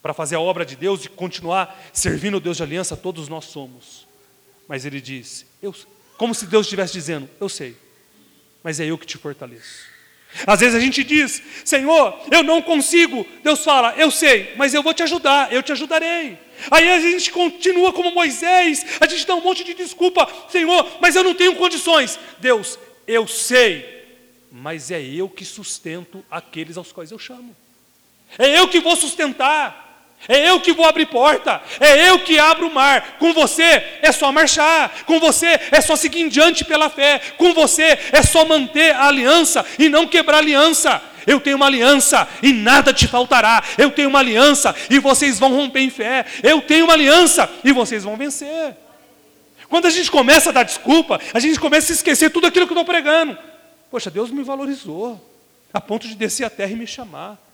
Para 0.02 0.14
fazer 0.14 0.36
a 0.36 0.40
obra 0.40 0.66
de 0.66 0.76
Deus 0.76 1.04
e 1.04 1.10
continuar 1.10 1.78
servindo 1.92 2.38
o 2.38 2.40
Deus 2.40 2.58
de 2.58 2.64
aliança, 2.64 2.96
todos 2.96 3.28
nós 3.28 3.46
somos. 3.46 4.08
Mas 4.68 4.86
ele 4.86 5.02
diz, 5.02 5.46
eu, 5.62 5.76
como 6.18 6.34
se 6.34 6.46
Deus 6.48 6.66
estivesse 6.66 6.94
dizendo, 6.94 7.30
eu 7.40 7.50
sei, 7.50 7.78
mas 8.64 8.80
é 8.80 8.86
eu 8.86 8.98
que 8.98 9.06
te 9.06 9.18
fortaleço. 9.18 9.97
Às 10.46 10.60
vezes 10.60 10.76
a 10.76 10.80
gente 10.80 11.04
diz, 11.04 11.42
Senhor, 11.66 12.20
eu 12.32 12.44
não 12.44 12.62
consigo. 12.62 13.26
Deus 13.44 13.64
fala, 13.64 13.94
eu 13.98 14.12
sei, 14.12 14.54
mas 14.58 14.74
eu 14.74 14.84
vou 14.84 14.94
te 14.94 15.04
ajudar, 15.04 15.52
eu 15.52 15.64
te 15.64 15.72
ajudarei. 15.72 16.38
Aí 16.72 16.92
a 16.92 17.00
gente 17.00 17.32
continua 17.32 17.94
como 17.94 18.12
Moisés, 18.12 18.86
a 19.00 19.08
gente 19.08 19.26
dá 19.26 19.36
um 19.36 19.42
monte 19.42 19.64
de 19.64 19.74
desculpa, 19.74 20.28
Senhor, 20.50 20.98
mas 21.00 21.16
eu 21.16 21.24
não 21.24 21.34
tenho 21.34 21.56
condições. 21.56 22.20
Deus, 22.40 22.80
eu 23.08 23.28
sei, 23.28 23.86
mas 24.52 24.92
é 24.92 25.02
eu 25.02 25.30
que 25.30 25.46
sustento 25.46 26.24
aqueles 26.30 26.78
aos 26.78 26.92
quais 26.92 27.12
eu 27.12 27.20
chamo. 27.20 27.56
É 28.38 28.60
eu 28.60 28.68
que 28.68 28.80
vou 28.80 28.96
sustentar. 28.96 29.87
É 30.28 30.50
eu 30.50 30.60
que 30.60 30.74
vou 30.74 30.86
abrir 30.86 31.06
porta, 31.06 31.62
é 31.80 32.10
eu 32.10 32.20
que 32.20 32.38
abro 32.38 32.68
o 32.68 32.74
mar. 32.74 33.18
Com 33.20 33.34
você 33.34 34.00
é 34.02 34.12
só 34.12 34.32
marchar, 34.32 35.04
com 35.06 35.20
você 35.20 35.60
é 35.72 35.80
só 35.80 35.96
seguir 35.96 36.22
em 36.22 36.30
diante 36.30 36.66
pela 36.66 36.90
fé, 36.90 37.22
com 37.38 37.54
você 37.54 37.98
é 38.12 38.22
só 38.24 38.44
manter 38.44 38.94
a 38.96 39.08
aliança 39.08 39.66
e 39.80 39.88
não 39.88 40.08
quebrar 40.08 40.38
a 40.38 40.40
aliança. 40.40 41.02
Eu 41.26 41.40
tenho 41.40 41.58
uma 41.58 41.66
aliança 41.66 42.28
e 42.42 42.54
nada 42.54 42.94
te 42.94 43.08
faltará. 43.08 43.62
Eu 43.78 43.92
tenho 43.92 44.10
uma 44.10 44.20
aliança 44.20 44.74
e 44.90 44.98
vocês 44.98 45.38
vão 45.38 45.52
romper 45.54 45.82
em 45.82 45.90
fé. 45.90 46.26
Eu 46.42 46.62
tenho 46.62 46.86
uma 46.86 46.94
aliança 46.94 47.50
e 47.64 47.72
vocês 47.72 48.04
vão 48.04 48.16
vencer. 48.16 48.76
Quando 49.70 49.88
a 49.88 49.90
gente 49.90 50.10
começa 50.10 50.50
a 50.50 50.54
dar 50.54 50.64
desculpa, 50.64 51.20
a 51.34 51.40
gente 51.40 51.60
começa 51.60 51.92
a 51.92 51.96
esquecer 51.96 52.32
tudo 52.32 52.48
aquilo 52.48 52.66
que 52.66 52.72
eu 52.72 52.80
estou 52.80 52.86
pregando. 52.86 53.38
Poxa, 53.92 54.10
Deus 54.10 54.32
me 54.32 54.42
valorizou, 54.42 55.22
a 55.74 55.82
ponto 55.82 56.08
de 56.08 56.16
descer 56.16 56.46
a 56.46 56.50
terra 56.50 56.72
e 56.72 56.76
me 56.76 56.88
chamar 56.88 57.47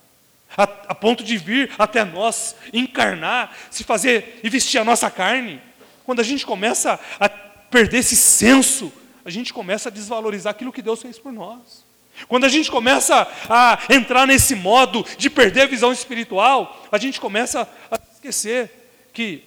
a, 0.57 0.63
a 0.63 0.95
ponto 0.95 1.23
de 1.23 1.37
vir 1.37 1.71
até 1.77 2.03
nós, 2.03 2.55
encarnar, 2.71 3.55
se 3.69 3.83
fazer 3.83 4.39
e 4.43 4.49
vestir 4.49 4.79
a 4.79 4.83
nossa 4.83 5.09
carne. 5.09 5.61
Quando 6.05 6.19
a 6.19 6.23
gente 6.23 6.45
começa 6.45 6.99
a 7.19 7.29
perder 7.29 7.99
esse 7.99 8.15
senso, 8.15 8.91
a 9.25 9.29
gente 9.29 9.53
começa 9.53 9.89
a 9.89 9.91
desvalorizar 9.91 10.51
aquilo 10.51 10.73
que 10.73 10.81
Deus 10.81 11.01
fez 11.01 11.17
por 11.17 11.31
nós. 11.31 11.83
Quando 12.27 12.43
a 12.43 12.49
gente 12.49 12.69
começa 12.69 13.27
a 13.49 13.79
entrar 13.89 14.27
nesse 14.27 14.55
modo 14.55 15.05
de 15.17 15.29
perder 15.29 15.61
a 15.61 15.67
visão 15.67 15.91
espiritual, 15.91 16.87
a 16.91 16.97
gente 16.97 17.19
começa 17.19 17.67
a 17.89 17.99
esquecer 18.13 18.71
que, 19.11 19.43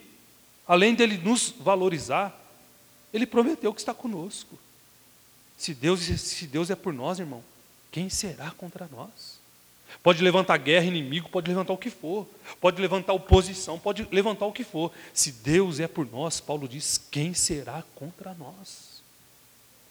além 0.67 0.95
dele 0.95 1.19
nos 1.19 1.55
valorizar, 1.61 2.35
ele 3.13 3.27
prometeu 3.27 3.73
que 3.73 3.81
está 3.81 3.95
conosco. 3.95 4.59
Se 5.57 5.73
Deus, 5.73 6.01
se 6.01 6.47
Deus 6.47 6.71
é 6.71 6.75
por 6.75 6.93
nós, 6.93 7.19
irmão, 7.19 7.43
quem 7.91 8.11
será 8.11 8.51
contra 8.51 8.89
nós? 8.91 9.36
Pode 10.03 10.23
levantar 10.23 10.57
guerra, 10.59 10.87
inimigo, 10.87 11.29
pode 11.29 11.49
levantar 11.49 11.73
o 11.73 11.79
que 11.79 11.91
for, 11.91 12.27
pode 12.61 12.81
levantar 12.81 13.13
oposição, 13.13 13.79
pode 13.79 14.07
levantar 14.13 14.47
o 14.47 14.53
que 14.53 14.63
for. 14.63 14.93
Se 15.13 15.33
Deus 15.33 15.81
é 15.81 15.89
por 15.89 16.11
nós, 16.11 16.41
Paulo 16.41 16.69
diz: 16.69 17.01
quem 17.11 17.35
será 17.35 17.83
contra 17.95 18.35
nós? 18.35 19.03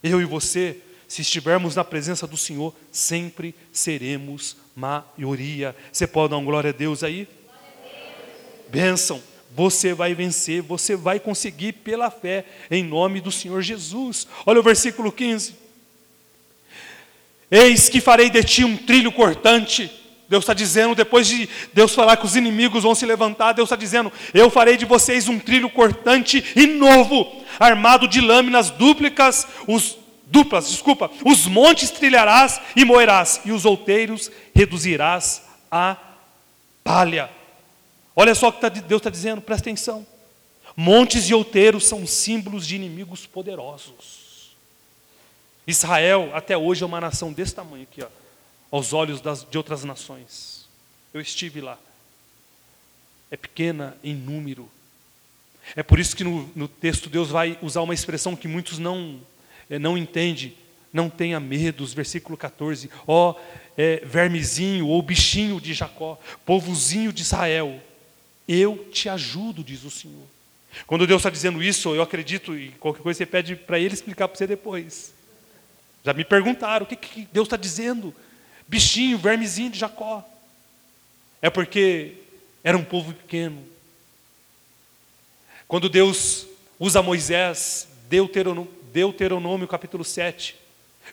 Eu 0.02 0.22
e 0.22 0.26
você, 0.26 0.78
se 1.08 1.22
estivermos 1.22 1.76
na 1.76 1.84
presença 1.84 2.26
do 2.26 2.38
Senhor, 2.38 2.74
sempre 2.92 3.54
seremos 3.74 4.56
maioria. 4.76 5.76
Você 5.92 6.08
pode 6.08 6.32
dar 6.32 6.38
uma 6.38 6.46
glória 6.46 6.70
a 6.70 6.74
Deus 6.74 7.04
aí? 7.04 7.28
Bênção. 8.70 9.22
Você 9.56 9.94
vai 9.94 10.14
vencer, 10.14 10.62
você 10.62 10.98
vai 10.98 11.18
conseguir 11.18 11.74
pela 11.74 12.12
fé, 12.12 12.46
em 12.70 12.84
nome 12.84 13.22
do 13.22 13.32
Senhor 13.32 13.62
Jesus. 13.62 14.28
Olha 14.46 14.60
o 14.60 14.64
versículo 14.64 15.12
15. 15.14 15.65
Eis 17.50 17.90
que 17.90 18.02
farei 18.02 18.30
de 18.30 18.44
ti 18.44 18.64
um 18.64 18.76
trilho 18.76 19.12
cortante 19.12 19.92
Deus 20.28 20.44
está 20.44 20.54
dizendo, 20.54 20.96
depois 20.96 21.28
de 21.28 21.48
Deus 21.74 21.94
falar 21.94 22.18
que 22.18 22.26
os 22.26 22.36
inimigos 22.36 22.84
vão 22.84 22.96
se 22.96 23.06
levantar, 23.06 23.54
Deus 23.54 23.68
está 23.68 23.76
dizendo: 23.76 24.12
Eu 24.34 24.50
farei 24.50 24.76
de 24.76 24.86
vocês 24.86 25.28
um 25.28 25.40
trilho 25.40 25.70
cortante 25.70 26.44
e 26.56 26.66
novo, 26.66 27.44
armado 27.60 28.08
de 28.08 28.22
lâminas 28.22 28.72
duplicas, 28.72 29.48
os 29.68 29.98
duplas, 30.26 30.70
desculpa, 30.70 31.12
os 31.24 31.46
montes 31.46 31.92
trilharás 31.92 32.60
e 32.76 32.84
moerás, 32.84 33.42
e 33.46 33.52
os 33.52 33.66
outeiros 33.66 34.32
reduzirás 34.54 35.44
a 35.70 35.96
palha. 36.84 37.30
Olha 38.16 38.34
só 38.34 38.48
o 38.48 38.52
que 38.52 38.62
tá 38.62 38.70
Deus 38.70 39.00
está 39.00 39.10
dizendo, 39.10 39.42
presta 39.42 39.70
atenção. 39.70 40.06
Montes 40.76 41.30
e 41.30 41.34
outeiros 41.34 41.86
são 41.86 42.06
símbolos 42.06 42.66
de 42.66 42.76
inimigos 42.76 43.26
poderosos. 43.26 44.25
Israel, 45.68 46.32
até 46.34 46.58
hoje, 46.58 46.84
é 46.84 46.86
uma 46.86 47.02
nação 47.02 47.34
desse 47.34 47.56
tamanho 47.56 47.84
aqui, 47.84 48.04
ó 48.04 48.08
aos 48.76 48.92
olhos 48.92 49.22
das, 49.22 49.48
de 49.50 49.58
outras 49.58 49.86
nações. 49.86 50.68
Eu 51.14 51.22
estive 51.22 51.62
lá. 51.62 51.80
É 53.32 53.38
pequena 53.38 53.96
em 54.04 54.14
número. 54.14 54.70
É 55.78 55.82
por 55.82 55.98
isso 55.98 56.14
que 56.14 56.26
no, 56.26 56.50
no 56.54 56.68
texto 56.68 57.10
Deus 57.10 57.30
vai 57.30 57.58
usar 57.62 57.82
uma 57.82 57.94
expressão 57.94 58.36
que 58.36 58.50
muitos 58.50 58.78
não, 58.78 59.22
é, 59.70 59.80
não 59.80 59.98
entendem. 59.98 60.54
Não 60.92 61.10
tenha 61.10 61.40
medo, 61.40 61.86
versículo 61.88 62.38
14. 62.38 62.90
Ó 63.08 63.32
oh, 63.32 63.62
é, 63.78 64.02
vermezinho 64.06 64.88
ou 64.88 65.02
bichinho 65.02 65.62
de 65.62 65.74
Jacó, 65.74 66.20
povozinho 66.46 67.14
de 67.14 67.22
Israel, 67.22 67.82
eu 68.46 68.90
te 68.92 69.08
ajudo, 69.08 69.64
diz 69.64 69.86
o 69.86 69.92
Senhor. 69.92 70.28
Quando 70.86 71.08
Deus 71.08 71.22
está 71.22 71.30
dizendo 71.30 71.64
isso, 71.64 71.96
eu 71.96 72.02
acredito, 72.02 72.58
e 72.58 72.72
qualquer 72.72 73.02
coisa 73.02 73.18
você 73.18 73.26
pede 73.26 73.56
para 73.56 73.80
Ele 73.80 73.94
explicar 73.94 74.28
para 74.28 74.38
você 74.38 74.46
depois. 74.46 75.15
Já 76.06 76.14
me 76.14 76.24
perguntaram, 76.24 76.86
o 76.86 76.88
que, 76.88 76.96
que 76.96 77.28
Deus 77.34 77.48
está 77.48 77.58
dizendo? 77.58 78.14
bichinho, 78.68 79.18
vermezinho 79.18 79.70
de 79.70 79.80
Jacó. 79.80 80.24
É 81.42 81.50
porque 81.50 82.16
era 82.64 82.78
um 82.78 82.84
povo 82.84 83.14
pequeno. 83.14 83.64
Quando 85.68 85.90
Deus 85.90 86.48
usa 86.80 87.02
Moisés, 87.02 87.88
Deuteronômio, 88.10 88.72
Deuteronômio 88.92 89.68
capítulo 89.68 90.04
7, 90.04 90.56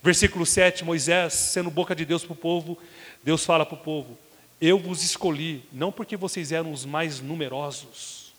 versículo 0.02 0.46
7, 0.46 0.84
Moisés, 0.84 1.32
sendo 1.32 1.70
boca 1.70 1.94
de 1.94 2.04
Deus 2.04 2.24
para 2.24 2.32
o 2.32 2.36
povo, 2.36 2.78
Deus 3.22 3.44
fala 3.44 3.66
para 3.66 3.74
o 3.74 3.82
povo: 3.82 4.16
Eu 4.60 4.78
vos 4.78 5.02
escolhi, 5.02 5.64
não 5.72 5.90
porque 5.90 6.16
vocês 6.16 6.52
eram 6.52 6.72
os 6.72 6.84
mais 6.84 7.20
numerosos, 7.20 8.32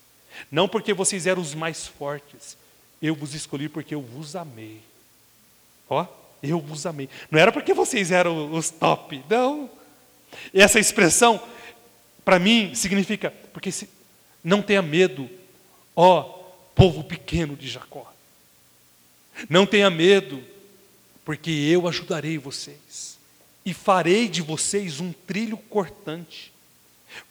não 0.52 0.68
porque 0.68 0.94
vocês 0.94 1.28
eram 1.28 1.42
os 1.42 1.54
mais 1.54 1.88
fortes, 1.88 2.58
eu 3.02 3.14
vos 3.14 3.34
escolhi 3.34 3.68
porque 3.68 3.94
eu 3.94 4.02
vos 4.02 4.36
amei. 4.36 4.82
Ó, 5.90 6.08
eu 6.44 6.60
vos 6.60 6.86
amei. 6.86 7.10
Não 7.32 7.40
era 7.40 7.52
porque 7.52 7.74
vocês 7.74 8.12
eram 8.12 8.54
os 8.54 8.70
top, 8.70 9.24
não. 9.30 9.70
Essa 10.54 10.80
expressão, 10.80 11.42
para 12.26 12.38
mim, 12.38 12.76
significa, 12.76 13.32
porque 13.54 13.72
se, 13.72 13.90
não 14.44 14.62
tenha 14.62 14.82
medo, 14.82 15.30
ó 15.96 16.44
povo 16.76 17.04
pequeno 17.04 17.56
de 17.56 17.70
Jacó. 17.70 18.12
Não 19.50 19.66
tenha 19.66 19.90
medo, 19.90 20.44
porque 21.24 21.50
eu 21.50 21.88
ajudarei 21.88 22.38
vocês. 22.38 23.18
E 23.66 23.74
farei 23.74 24.28
de 24.28 24.42
vocês 24.42 25.00
um 25.00 25.14
trilho 25.14 25.58
cortante. 25.58 26.52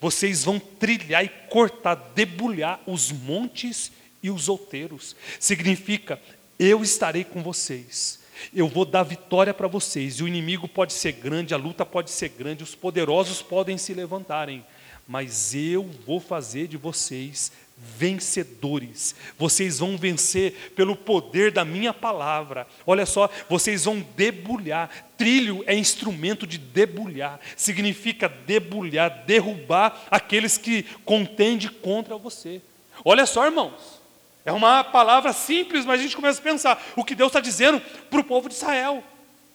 Vocês 0.01 0.45
vão 0.45 0.59
trilhar 0.59 1.25
e 1.25 1.29
cortar, 1.29 1.95
debulhar 2.15 2.81
os 2.87 3.13
montes 3.13 3.93
e 4.23 4.31
os 4.31 4.49
outeiros. 4.49 5.15
Significa, 5.39 6.21
eu 6.59 6.83
estarei 6.83 7.25
com 7.25 7.43
vocês 7.43 8.22
eu 8.55 8.69
vou 8.69 8.85
dar 8.85 9.03
vitória 9.03 9.55
para 9.55 9.69
vocês. 9.69 10.17
E 10.17 10.23
o 10.23 10.29
inimigo 10.29 10.67
pode 10.69 10.93
ser 10.93 11.13
grande, 11.13 11.55
a 11.55 11.57
luta 11.59 11.85
pode 11.85 12.11
ser 12.11 12.29
grande, 12.31 12.63
os 12.63 12.75
poderosos 12.75 13.43
podem 13.43 13.79
se 13.79 13.95
levantarem, 13.95 14.65
mas 15.07 15.55
eu 15.55 15.89
vou 16.07 16.21
fazer 16.21 16.67
de 16.69 16.77
vocês 16.77 17.53
vencedores. 17.77 19.15
Vocês 19.37 19.81
vão 19.81 19.97
vencer 19.97 20.73
pelo 20.77 20.95
poder 20.95 21.51
da 21.51 21.65
minha 21.65 21.93
palavra. 21.93 22.67
Olha 22.87 23.05
só, 23.05 23.29
vocês 23.49 23.85
vão 23.85 24.05
debulhar. 24.17 24.91
Trilho 25.17 25.65
é 25.67 25.75
instrumento 25.75 26.47
de 26.47 26.59
debulhar. 26.59 27.41
Significa 27.57 28.29
debulhar, 28.29 29.25
derrubar 29.27 30.05
aqueles 30.11 30.57
que 30.57 30.85
contendem 31.05 31.69
contra 31.69 32.17
você. 32.17 32.61
Olha 33.05 33.27
só, 33.27 33.45
irmãos. 33.45 34.02
É 34.45 34.53
uma 34.53 34.83
palavra 34.83 35.33
simples, 35.33 35.85
mas 35.85 36.01
a 36.01 36.03
gente 36.03 36.17
começa 36.17 36.41
a 36.41 36.43
pensar 36.43 36.83
o 36.97 37.05
que 37.05 37.15
Deus 37.15 37.29
está 37.29 37.41
dizendo 37.41 37.81
para 38.11 38.21
o 38.21 38.25
povo 38.25 38.49
de 38.49 38.55
Israel. 38.55 39.03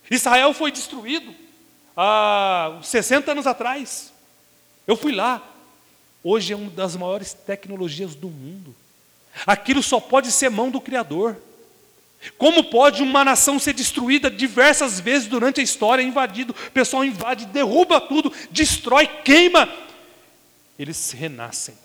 Israel 0.10 0.54
foi 0.54 0.72
destruído 0.72 1.36
há 1.96 2.80
60 2.82 3.32
anos 3.32 3.48
atrás. 3.48 4.14
Eu 4.86 4.96
fui 4.96 5.12
lá. 5.12 5.42
hoje 6.24 6.54
é 6.54 6.56
uma 6.56 6.70
das 6.70 6.96
maiores 6.96 7.34
tecnologias 7.34 8.16
do 8.16 8.30
mundo. 8.30 8.74
Aquilo 9.46 9.84
só 9.84 10.00
pode 10.00 10.32
ser 10.32 10.50
mão 10.50 10.70
do 10.70 10.80
Criador. 10.80 11.38
Como 12.38 12.64
pode 12.64 13.04
uma 13.04 13.24
nação 13.24 13.60
ser 13.60 13.74
destruída 13.74 14.32
diversas 14.32 15.00
vezes 15.00 15.28
durante 15.28 15.60
a 15.60 15.64
história, 15.64 16.02
invadido, 16.02 16.56
o 16.68 16.72
pessoal 16.72 17.06
invade, 17.06 17.46
derruba 17.46 18.02
tudo, 18.02 18.34
destrói, 18.50 19.06
queima. 19.08 19.70
Eles 20.80 21.12
renascem. 21.12 21.76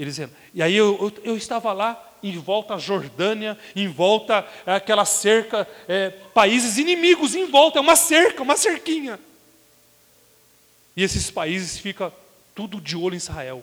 Eles 0.00 0.16
renascem. 0.16 0.40
E 0.54 0.62
aí 0.62 0.74
eu, 0.74 0.96
eu, 0.98 1.32
eu 1.32 1.36
estava 1.36 1.74
lá, 1.74 2.10
em 2.22 2.38
volta 2.38 2.74
a 2.74 2.78
Jordânia, 2.78 3.58
em 3.76 3.86
volta 3.86 4.48
aquela 4.64 5.04
cerca, 5.04 5.68
é, 5.86 6.08
países 6.08 6.78
inimigos 6.78 7.34
em 7.34 7.50
volta, 7.50 7.78
é 7.78 7.82
uma 7.82 7.96
cerca, 7.96 8.42
uma 8.42 8.56
cerquinha. 8.56 9.20
E 10.96 11.02
esses 11.02 11.30
países 11.30 11.78
ficam 11.78 12.10
tudo 12.54 12.80
de 12.80 12.96
olho 12.96 13.14
em 13.14 13.18
Israel. 13.18 13.62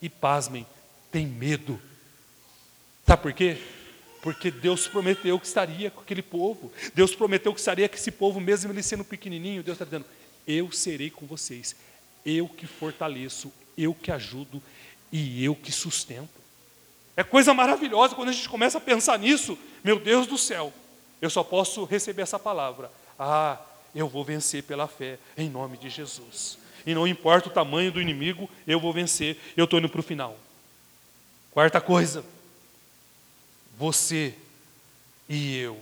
E 0.00 0.08
pasmem, 0.08 0.66
tem 1.12 1.26
medo. 1.26 1.78
Sabe 3.06 3.22
por 3.22 3.32
quê? 3.34 3.58
Porque 4.22 4.50
Deus 4.50 4.88
prometeu 4.88 5.38
que 5.38 5.46
estaria 5.46 5.90
com 5.90 6.00
aquele 6.00 6.22
povo. 6.22 6.72
Deus 6.94 7.14
prometeu 7.14 7.52
que 7.52 7.60
estaria 7.60 7.86
com 7.86 7.96
esse 7.96 8.10
povo, 8.10 8.40
mesmo 8.40 8.72
ele 8.72 8.82
sendo 8.82 9.04
pequenininho. 9.04 9.62
Deus 9.62 9.74
está 9.74 9.84
dizendo: 9.84 10.06
Eu 10.46 10.72
serei 10.72 11.10
com 11.10 11.26
vocês. 11.26 11.76
Eu 12.24 12.48
que 12.48 12.66
fortaleço, 12.66 13.52
eu 13.76 13.94
que 13.94 14.10
ajudo 14.10 14.62
e 15.16 15.44
eu 15.44 15.54
que 15.54 15.70
sustento. 15.70 16.42
É 17.16 17.22
coisa 17.22 17.54
maravilhosa 17.54 18.16
quando 18.16 18.30
a 18.30 18.32
gente 18.32 18.48
começa 18.48 18.78
a 18.78 18.80
pensar 18.80 19.16
nisso. 19.16 19.56
Meu 19.84 19.96
Deus 19.96 20.26
do 20.26 20.36
céu, 20.36 20.72
eu 21.22 21.30
só 21.30 21.44
posso 21.44 21.84
receber 21.84 22.22
essa 22.22 22.36
palavra. 22.36 22.90
Ah, 23.16 23.56
eu 23.94 24.08
vou 24.08 24.24
vencer 24.24 24.64
pela 24.64 24.88
fé, 24.88 25.20
em 25.38 25.48
nome 25.48 25.78
de 25.78 25.88
Jesus. 25.88 26.58
E 26.84 26.92
não 26.92 27.06
importa 27.06 27.48
o 27.48 27.52
tamanho 27.52 27.92
do 27.92 28.02
inimigo, 28.02 28.50
eu 28.66 28.80
vou 28.80 28.92
vencer. 28.92 29.38
Eu 29.56 29.66
estou 29.66 29.78
indo 29.78 29.88
para 29.88 30.00
o 30.00 30.02
final. 30.02 30.36
Quarta 31.52 31.80
coisa, 31.80 32.24
você 33.78 34.34
e 35.28 35.56
eu. 35.58 35.78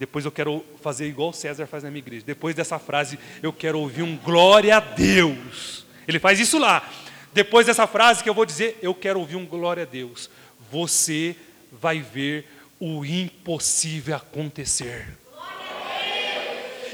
Depois 0.00 0.24
eu 0.24 0.32
quero 0.32 0.64
fazer 0.82 1.06
igual 1.06 1.32
César 1.32 1.68
faz 1.68 1.84
na 1.84 1.90
minha 1.90 2.00
igreja. 2.00 2.24
Depois 2.26 2.56
dessa 2.56 2.80
frase, 2.80 3.20
eu 3.40 3.52
quero 3.52 3.78
ouvir 3.78 4.02
um 4.02 4.16
glória 4.16 4.76
a 4.76 4.80
Deus. 4.80 5.86
Ele 6.08 6.18
faz 6.18 6.40
isso 6.40 6.58
lá. 6.58 6.90
Depois 7.34 7.66
dessa 7.66 7.86
frase 7.88 8.22
que 8.22 8.28
eu 8.28 8.34
vou 8.34 8.46
dizer, 8.46 8.78
eu 8.80 8.94
quero 8.94 9.18
ouvir 9.18 9.34
um 9.34 9.44
glória 9.44 9.82
a 9.82 9.86
Deus. 9.86 10.30
Você 10.70 11.34
vai 11.72 12.00
ver 12.00 12.48
o 12.78 13.04
impossível 13.04 14.14
acontecer. 14.14 15.08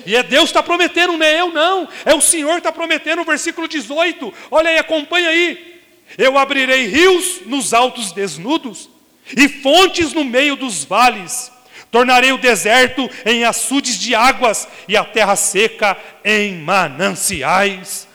E 0.06 0.16
é 0.16 0.22
Deus 0.22 0.48
está 0.48 0.62
prometendo, 0.62 1.12
não 1.12 1.26
é 1.26 1.38
eu 1.38 1.52
não. 1.52 1.86
É 2.06 2.14
o 2.14 2.22
Senhor 2.22 2.56
está 2.56 2.72
prometendo, 2.72 3.22
versículo 3.22 3.68
18. 3.68 4.32
Olha 4.50 4.70
aí, 4.70 4.78
acompanha 4.78 5.28
aí. 5.28 5.82
Eu 6.16 6.38
abrirei 6.38 6.86
rios 6.86 7.42
nos 7.44 7.74
altos 7.74 8.10
desnudos 8.10 8.88
e 9.36 9.46
fontes 9.46 10.14
no 10.14 10.24
meio 10.24 10.56
dos 10.56 10.84
vales. 10.84 11.52
Tornarei 11.90 12.32
o 12.32 12.38
deserto 12.38 13.10
em 13.26 13.44
açudes 13.44 13.98
de 13.98 14.14
águas 14.14 14.66
e 14.88 14.96
a 14.96 15.04
terra 15.04 15.36
seca 15.36 15.98
em 16.24 16.54
mananciais. 16.56 18.08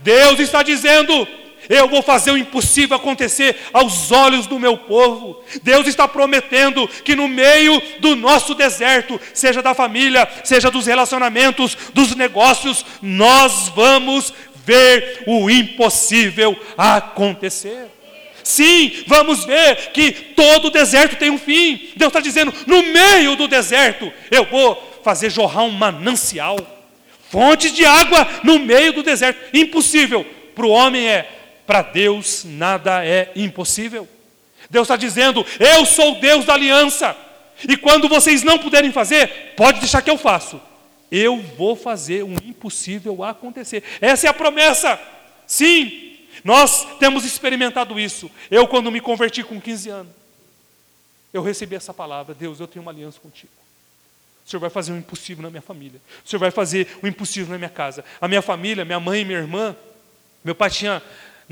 Deus 0.00 0.38
está 0.38 0.62
dizendo: 0.62 1.26
eu 1.68 1.88
vou 1.88 2.02
fazer 2.02 2.30
o 2.30 2.36
impossível 2.36 2.96
acontecer 2.96 3.56
aos 3.72 4.10
olhos 4.10 4.46
do 4.46 4.58
meu 4.58 4.76
povo. 4.76 5.42
Deus 5.62 5.86
está 5.86 6.06
prometendo 6.08 6.88
que 7.04 7.14
no 7.14 7.28
meio 7.28 7.80
do 8.00 8.16
nosso 8.16 8.54
deserto, 8.54 9.20
seja 9.32 9.62
da 9.62 9.74
família, 9.74 10.28
seja 10.44 10.70
dos 10.70 10.86
relacionamentos, 10.86 11.76
dos 11.94 12.14
negócios, 12.14 12.84
nós 13.00 13.68
vamos 13.68 14.32
ver 14.64 15.24
o 15.26 15.50
impossível 15.50 16.56
acontecer. 16.76 17.88
Sim, 18.42 19.04
vamos 19.06 19.44
ver 19.44 19.92
que 19.92 20.10
todo 20.10 20.70
deserto 20.70 21.16
tem 21.16 21.30
um 21.30 21.38
fim. 21.38 21.90
Deus 21.96 22.08
está 22.08 22.20
dizendo: 22.20 22.52
no 22.66 22.82
meio 22.82 23.36
do 23.36 23.46
deserto, 23.46 24.12
eu 24.30 24.44
vou 24.44 25.00
fazer 25.04 25.30
jorrar 25.30 25.64
um 25.64 25.70
manancial, 25.70 26.58
fontes 27.30 27.72
de 27.72 27.84
água 27.84 28.26
no 28.42 28.58
meio 28.58 28.92
do 28.92 29.02
deserto. 29.02 29.56
Impossível 29.56 30.26
para 30.54 30.66
o 30.66 30.70
homem 30.70 31.08
é, 31.08 31.28
para 31.66 31.82
Deus 31.82 32.44
nada 32.44 33.04
é 33.04 33.32
impossível. 33.36 34.08
Deus 34.68 34.86
está 34.86 34.96
dizendo: 34.96 35.44
eu 35.58 35.84
sou 35.84 36.20
Deus 36.20 36.44
da 36.44 36.54
aliança. 36.54 37.16
E 37.68 37.76
quando 37.76 38.08
vocês 38.08 38.42
não 38.42 38.58
puderem 38.58 38.90
fazer, 38.90 39.54
pode 39.56 39.78
deixar 39.78 40.02
que 40.02 40.10
eu 40.10 40.18
faço. 40.18 40.60
Eu 41.10 41.38
vou 41.38 41.76
fazer 41.76 42.24
o 42.24 42.32
impossível 42.44 43.22
acontecer. 43.22 43.84
Essa 44.00 44.26
é 44.26 44.30
a 44.30 44.34
promessa. 44.34 44.98
Sim, 45.46 46.16
nós 46.42 46.86
temos 46.98 47.24
experimentado 47.24 48.00
isso. 48.00 48.30
Eu, 48.50 48.66
quando 48.66 48.90
me 48.90 49.00
converti 49.00 49.44
com 49.44 49.60
15 49.60 49.90
anos, 49.90 50.12
eu 51.32 51.42
recebi 51.42 51.76
essa 51.76 51.92
palavra: 51.92 52.34
Deus, 52.34 52.58
eu 52.58 52.66
tenho 52.66 52.82
uma 52.82 52.90
aliança 52.90 53.20
contigo. 53.20 53.52
O 54.44 54.50
Senhor 54.50 54.60
vai 54.60 54.70
fazer 54.70 54.92
o 54.92 54.96
impossível 54.96 55.42
na 55.42 55.50
minha 55.50 55.62
família. 55.62 56.00
O 56.24 56.28
Senhor 56.28 56.40
vai 56.40 56.50
fazer 56.50 56.88
o 57.02 57.06
impossível 57.06 57.52
na 57.52 57.58
minha 57.58 57.70
casa. 57.70 58.04
A 58.20 58.26
minha 58.26 58.42
família, 58.42 58.84
minha 58.84 58.98
mãe 58.98 59.24
minha 59.24 59.38
irmã, 59.38 59.76
meu 60.44 60.54
pai 60.54 60.68
tinha 60.68 61.00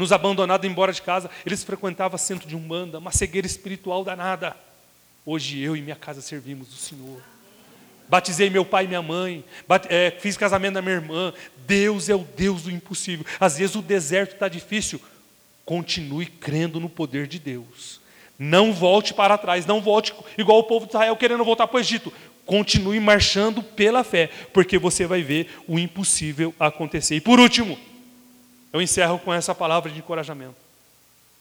nos 0.01 0.13
abandonado 0.13 0.67
embora 0.67 0.93
de 0.93 1.03
casa. 1.03 1.31
Eles 1.45 1.63
frequentavam 1.63 2.19
centro 2.19 2.49
de 2.49 2.57
umbanda, 2.57 2.99
uma 2.99 3.13
cegueira 3.13 3.47
espiritual 3.47 4.03
danada. 4.03 4.57
Hoje 5.25 5.61
eu 5.61 5.77
e 5.77 5.83
minha 5.83 5.95
casa 5.95 6.23
servimos 6.23 6.73
o 6.73 6.77
Senhor. 6.77 7.23
Batizei 8.09 8.51
meu 8.51 8.65
pai 8.65 8.87
e 8.87 8.89
minha 8.89 9.03
mãe, 9.03 9.45
é, 9.89 10.11
fiz 10.19 10.37
casamento 10.37 10.75
da 10.75 10.83
minha 10.83 10.97
irmã. 10.97 11.33
Deus 11.67 12.09
é 12.09 12.15
o 12.15 12.27
Deus 12.37 12.63
do 12.63 12.71
impossível. 12.71 13.25
Às 13.39 13.59
vezes 13.59 13.77
o 13.77 13.83
deserto 13.83 14.33
está 14.33 14.49
difícil. 14.49 15.01
Continue 15.65 16.27
crendo 16.27 16.81
no 16.81 16.89
poder 16.89 17.29
de 17.29 17.39
Deus. 17.39 18.01
Não 18.37 18.73
volte 18.73 19.13
para 19.13 19.37
trás, 19.37 19.67
não 19.67 19.83
volte 19.83 20.15
igual 20.39 20.59
o 20.61 20.65
povo 20.65 20.87
de 20.87 20.93
Israel 20.93 21.15
querendo 21.15 21.45
voltar 21.45 21.69
para 21.69 21.77
o 21.77 21.81
Egito. 21.81 22.11
Continue 22.47 22.99
marchando 22.99 23.63
pela 23.63 24.03
fé, 24.03 24.31
porque 24.53 24.79
você 24.79 25.07
vai 25.07 25.23
ver 25.23 25.49
o 25.69 25.79
impossível 25.79 26.53
acontecer. 26.59 27.17
E 27.17 27.21
por 27.21 27.39
último, 27.39 27.79
eu 28.73 28.81
encerro 28.81 29.19
com 29.19 29.33
essa 29.33 29.55
palavra 29.55 29.91
de 29.91 29.99
encorajamento. 29.99 30.57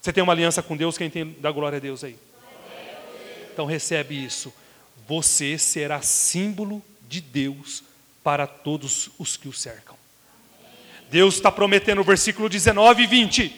Você 0.02 0.13
tem 0.13 0.24
uma 0.24 0.34
aliança 0.34 0.62
com 0.62 0.78
Deus, 0.78 0.98
quem 0.98 1.10
tem 1.10 1.36
da 1.39 1.52
glória 1.52 1.78
a 1.78 1.80
Deus 1.80 2.04
aí? 2.04 2.15
Então 3.52 3.65
recebe 3.65 4.24
isso 4.24 4.54
você 5.10 5.58
será 5.58 6.04
símbolo 6.04 6.84
de 7.10 7.20
Deus 7.20 7.84
para 8.24 8.46
todos 8.46 9.10
os 9.18 9.36
que 9.36 9.48
o 9.48 9.54
cercam. 9.54 9.98
Deus 11.10 11.34
está 11.34 11.52
prometendo 11.52 12.04
versículo 12.04 12.48
19 12.48 13.02
e 13.02 13.08
20: 13.08 13.56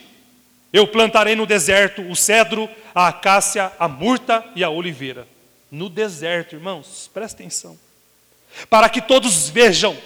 Eu 0.72 0.88
plantarei 0.88 1.36
no 1.36 1.46
deserto 1.46 2.02
o 2.04 2.16
cedro, 2.16 2.70
a 2.96 3.10
acácia, 3.10 3.70
a 3.78 3.90
murta 3.90 4.46
e 4.56 4.64
a 4.64 4.70
oliveira. 4.70 5.28
No 5.70 5.90
deserto, 5.90 6.56
irmãos, 6.56 7.12
presta 7.14 7.42
atenção. 7.42 7.78
Para 8.70 8.88
que 8.88 9.02
todos 9.02 9.50
vejam 9.50 9.98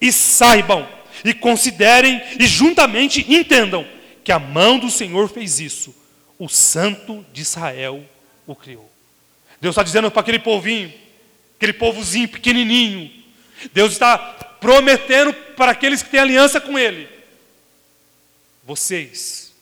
e 0.00 0.10
saibam 0.10 0.88
e 1.24 1.34
considerem 1.34 2.22
e 2.38 2.46
juntamente 2.46 3.24
entendam 3.32 3.86
que 4.24 4.32
a 4.32 4.38
mão 4.38 4.78
do 4.78 4.90
Senhor 4.90 5.28
fez 5.28 5.60
isso. 5.60 5.94
O 6.38 6.48
Santo 6.48 7.24
de 7.32 7.42
Israel 7.42 8.04
o 8.46 8.54
criou. 8.54 8.90
Deus 9.60 9.74
está 9.74 9.82
dizendo 9.82 10.10
para 10.10 10.20
aquele 10.20 10.38
povinho, 10.38 10.92
aquele 11.56 11.72
povozinho 11.72 12.28
pequenininho. 12.28 13.10
Deus 13.72 13.92
está 13.92 14.18
prometendo 14.18 15.32
para 15.32 15.72
aqueles 15.72 16.02
que 16.02 16.10
têm 16.10 16.20
aliança 16.20 16.60
com 16.60 16.78
Ele: 16.78 17.08
vocês 18.64 19.52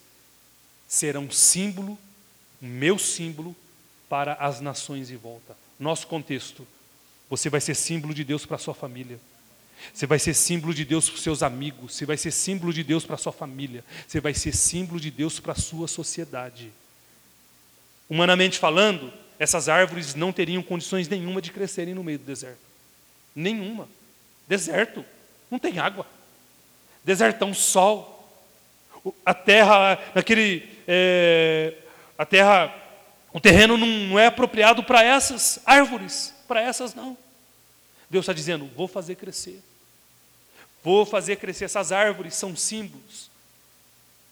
serão 0.87 1.31
símbolo, 1.31 1.99
meu 2.61 2.99
símbolo, 2.99 3.55
para 4.09 4.35
as 4.35 4.61
nações 4.61 5.11
em 5.11 5.17
volta. 5.17 5.57
Nosso 5.79 6.07
contexto, 6.07 6.67
você 7.29 7.51
vai 7.51 7.61
ser 7.61 7.75
símbolo 7.75 8.15
de 8.15 8.25
Deus 8.25 8.47
para 8.47 8.57
a 8.57 8.61
sua 8.61 8.75
família. 8.75 9.21
Você 9.93 10.07
vai 10.07 10.19
ser 10.19 10.35
símbolo 10.35 10.75
de 10.75 10.85
Deus 10.85 11.09
para 11.09 11.17
os 11.17 11.23
seus 11.23 11.43
amigos, 11.43 11.95
você 11.95 12.05
vai 12.05 12.17
ser 12.17 12.31
símbolo 12.31 12.73
de 12.73 12.83
Deus 12.83 13.05
para 13.05 13.15
a 13.15 13.19
sua 13.19 13.33
família, 13.33 13.85
você 14.07 14.21
vai 14.21 14.35
ser 14.35 14.55
símbolo 14.55 15.01
de 15.01 15.11
Deus 15.11 15.41
para 15.41 15.53
a 15.53 15.57
sua 15.57 15.89
sociedade. 15.89 16.71
Humanamente 18.09 18.59
falando, 18.59 19.13
essas 19.39 19.69
árvores 19.69 20.15
não 20.15 20.33
teriam 20.33 20.63
condições 20.63 21.09
nenhuma 21.09 21.41
de 21.41 21.53
crescerem 21.53 21.95
no 21.95 22.03
meio 22.03 22.19
do 22.19 22.25
deserto. 22.25 22.61
Nenhuma. 23.35 23.89
Deserto. 24.49 25.05
Não 25.51 25.59
tem 25.59 25.79
água. 25.79 26.07
Desertão, 27.05 27.55
sol. 27.55 28.15
A 29.25 29.33
terra, 29.33 29.99
naquele. 30.15 30.69
É, 30.87 31.75
a 32.17 32.27
terra, 32.27 32.75
o 33.33 33.39
terreno 33.39 33.77
não, 33.77 33.87
não 33.87 34.19
é 34.19 34.27
apropriado 34.27 34.83
para 34.83 35.05
essas 35.05 35.61
árvores. 35.65 36.35
Para 36.49 36.61
essas 36.61 36.95
não. 36.95 37.17
Deus 38.11 38.25
está 38.25 38.33
dizendo: 38.33 38.69
vou 38.75 38.89
fazer 38.89 39.15
crescer. 39.15 39.63
Vou 40.83 41.05
fazer 41.05 41.37
crescer. 41.37 41.65
Essas 41.65 41.93
árvores 41.93 42.35
são 42.35 42.57
símbolos 42.57 43.31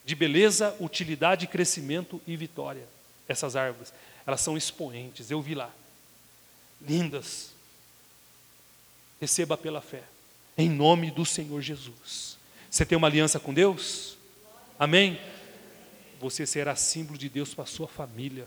de 0.05 0.15
beleza, 0.15 0.77
utilidade, 0.79 1.47
crescimento 1.47 2.21
e 2.27 2.37
vitória. 2.37 2.87
Essas 3.29 3.57
árvores. 3.57 3.93
Elas 4.27 4.41
são 4.41 4.57
expoentes, 4.57 5.31
eu 5.31 5.41
vi 5.41 5.55
lá. 5.55 5.71
Lindas. 6.81 7.53
Receba 9.21 9.57
pela 9.57 9.81
fé. 9.81 10.03
Em 10.57 10.69
nome 10.69 11.11
do 11.11 11.25
Senhor 11.25 11.61
Jesus. 11.61 12.39
Você 12.71 12.85
tem 12.85 12.97
uma 12.97 13.09
aliança 13.09 13.41
com 13.41 13.53
Deus? 13.53 14.17
Amém? 14.79 15.19
você 16.21 16.47
será 16.47 16.75
símbolo 16.75 17.19
de 17.19 17.29
Deus 17.29 17.55
para 17.55 17.65
a 17.65 17.69
sua 17.69 17.87
família. 17.87 18.47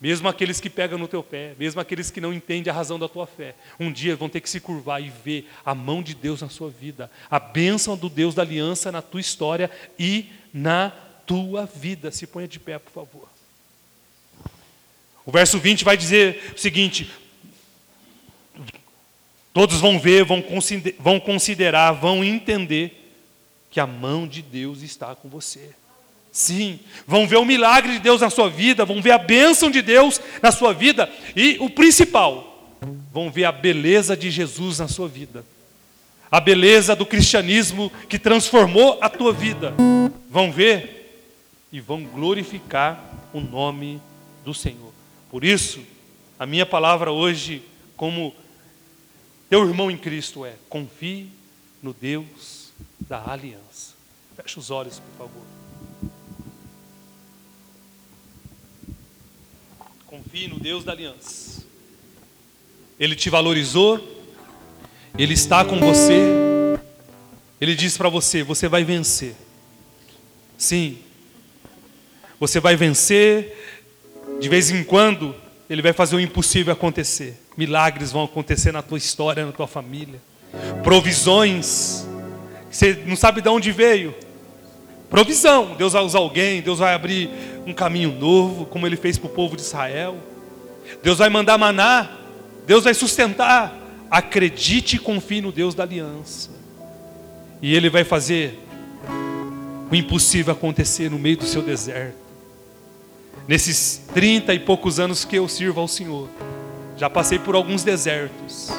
Mesmo 0.00 0.28
aqueles 0.28 0.60
que 0.60 0.68
pegam 0.68 0.98
no 0.98 1.08
teu 1.08 1.22
pé, 1.22 1.54
mesmo 1.58 1.80
aqueles 1.80 2.10
que 2.10 2.20
não 2.20 2.32
entendem 2.32 2.70
a 2.70 2.74
razão 2.74 2.98
da 2.98 3.08
tua 3.08 3.26
fé, 3.26 3.54
um 3.80 3.90
dia 3.90 4.14
vão 4.14 4.28
ter 4.28 4.42
que 4.42 4.50
se 4.50 4.60
curvar 4.60 5.02
e 5.02 5.08
ver 5.08 5.50
a 5.64 5.74
mão 5.74 6.02
de 6.02 6.14
Deus 6.14 6.42
na 6.42 6.50
sua 6.50 6.68
vida, 6.68 7.10
a 7.30 7.38
bênção 7.38 7.96
do 7.96 8.10
Deus 8.10 8.34
da 8.34 8.42
aliança 8.42 8.92
na 8.92 9.00
tua 9.00 9.20
história 9.20 9.70
e 9.98 10.26
na 10.52 10.90
tua 11.26 11.64
vida. 11.64 12.10
Se 12.10 12.26
ponha 12.26 12.46
de 12.46 12.60
pé, 12.60 12.78
por 12.78 12.92
favor. 12.92 13.28
O 15.24 15.32
verso 15.32 15.58
20 15.58 15.82
vai 15.82 15.96
dizer 15.96 16.52
o 16.54 16.58
seguinte: 16.58 17.10
todos 19.52 19.80
vão 19.80 19.98
ver, 19.98 20.24
vão 20.24 21.18
considerar, 21.18 21.92
vão 21.92 22.22
entender 22.22 23.02
que 23.70 23.80
a 23.80 23.86
mão 23.86 24.28
de 24.28 24.42
Deus 24.42 24.82
está 24.82 25.14
com 25.14 25.28
você. 25.28 25.74
Sim, 26.36 26.78
vão 27.06 27.26
ver 27.26 27.38
o 27.38 27.46
milagre 27.46 27.94
de 27.94 27.98
Deus 27.98 28.20
na 28.20 28.28
sua 28.28 28.50
vida, 28.50 28.84
vão 28.84 29.00
ver 29.00 29.12
a 29.12 29.16
bênção 29.16 29.70
de 29.70 29.80
Deus 29.80 30.20
na 30.42 30.52
sua 30.52 30.74
vida 30.74 31.10
e 31.34 31.56
o 31.60 31.70
principal, 31.70 32.76
vão 33.10 33.30
ver 33.30 33.46
a 33.46 33.52
beleza 33.52 34.14
de 34.14 34.30
Jesus 34.30 34.78
na 34.78 34.86
sua 34.86 35.08
vida, 35.08 35.42
a 36.30 36.38
beleza 36.38 36.94
do 36.94 37.06
cristianismo 37.06 37.90
que 38.06 38.18
transformou 38.18 38.98
a 39.00 39.08
tua 39.08 39.32
vida. 39.32 39.72
Vão 40.28 40.52
ver 40.52 41.24
e 41.72 41.80
vão 41.80 42.04
glorificar 42.04 43.02
o 43.32 43.40
nome 43.40 43.98
do 44.44 44.52
Senhor. 44.52 44.92
Por 45.30 45.42
isso, 45.42 45.80
a 46.38 46.44
minha 46.44 46.66
palavra 46.66 47.10
hoje, 47.10 47.62
como 47.96 48.34
teu 49.48 49.66
irmão 49.66 49.90
em 49.90 49.96
Cristo, 49.96 50.44
é: 50.44 50.52
confie 50.68 51.30
no 51.82 51.94
Deus 51.94 52.72
da 53.08 53.24
aliança. 53.26 53.94
Feche 54.36 54.58
os 54.58 54.70
olhos, 54.70 55.00
por 55.00 55.26
favor. 55.26 55.55
Confie 60.16 60.48
no 60.48 60.58
Deus 60.58 60.82
da 60.82 60.92
aliança. 60.92 61.62
Ele 62.98 63.14
te 63.14 63.28
valorizou, 63.28 64.00
Ele 65.18 65.34
está 65.34 65.62
com 65.62 65.78
você. 65.78 66.78
Ele 67.60 67.74
diz 67.74 67.98
para 67.98 68.08
você: 68.08 68.42
você 68.42 68.66
vai 68.66 68.82
vencer. 68.82 69.34
Sim, 70.56 70.96
você 72.40 72.60
vai 72.60 72.76
vencer. 72.76 73.82
De 74.40 74.48
vez 74.48 74.70
em 74.70 74.82
quando, 74.82 75.34
Ele 75.68 75.82
vai 75.82 75.92
fazer 75.92 76.16
o 76.16 76.20
impossível 76.20 76.72
acontecer. 76.72 77.38
Milagres 77.54 78.10
vão 78.10 78.24
acontecer 78.24 78.72
na 78.72 78.80
tua 78.80 78.96
história, 78.96 79.44
na 79.44 79.52
tua 79.52 79.66
família. 79.66 80.18
Provisões, 80.82 82.06
você 82.70 82.94
não 83.04 83.16
sabe 83.16 83.42
de 83.42 83.50
onde 83.50 83.70
veio. 83.70 84.14
Provisão. 85.08 85.74
Deus 85.76 85.92
vai 85.92 86.02
usar 86.02 86.18
alguém, 86.18 86.60
Deus 86.60 86.78
vai 86.78 86.94
abrir 86.94 87.30
um 87.66 87.72
caminho 87.72 88.12
novo, 88.12 88.66
como 88.66 88.86
ele 88.86 88.96
fez 88.96 89.18
para 89.18 89.28
o 89.28 89.32
povo 89.32 89.56
de 89.56 89.62
Israel. 89.62 90.16
Deus 91.02 91.18
vai 91.18 91.28
mandar 91.28 91.58
maná, 91.58 92.10
Deus 92.66 92.84
vai 92.84 92.94
sustentar. 92.94 93.76
Acredite 94.10 94.96
e 94.96 94.98
confie 94.98 95.40
no 95.40 95.50
Deus 95.50 95.74
da 95.74 95.82
aliança. 95.82 96.50
E 97.60 97.74
Ele 97.74 97.90
vai 97.90 98.04
fazer 98.04 98.58
o 99.90 99.94
impossível 99.94 100.52
acontecer 100.52 101.10
no 101.10 101.18
meio 101.18 101.36
do 101.36 101.44
seu 101.44 101.62
deserto. 101.62 102.14
Nesses 103.48 104.02
trinta 104.12 104.52
e 104.52 104.58
poucos 104.58 104.98
anos 104.98 105.24
que 105.24 105.36
eu 105.36 105.48
sirvo 105.48 105.80
ao 105.80 105.88
Senhor, 105.88 106.28
já 106.96 107.08
passei 107.08 107.38
por 107.38 107.54
alguns 107.54 107.84
desertos, 107.84 108.70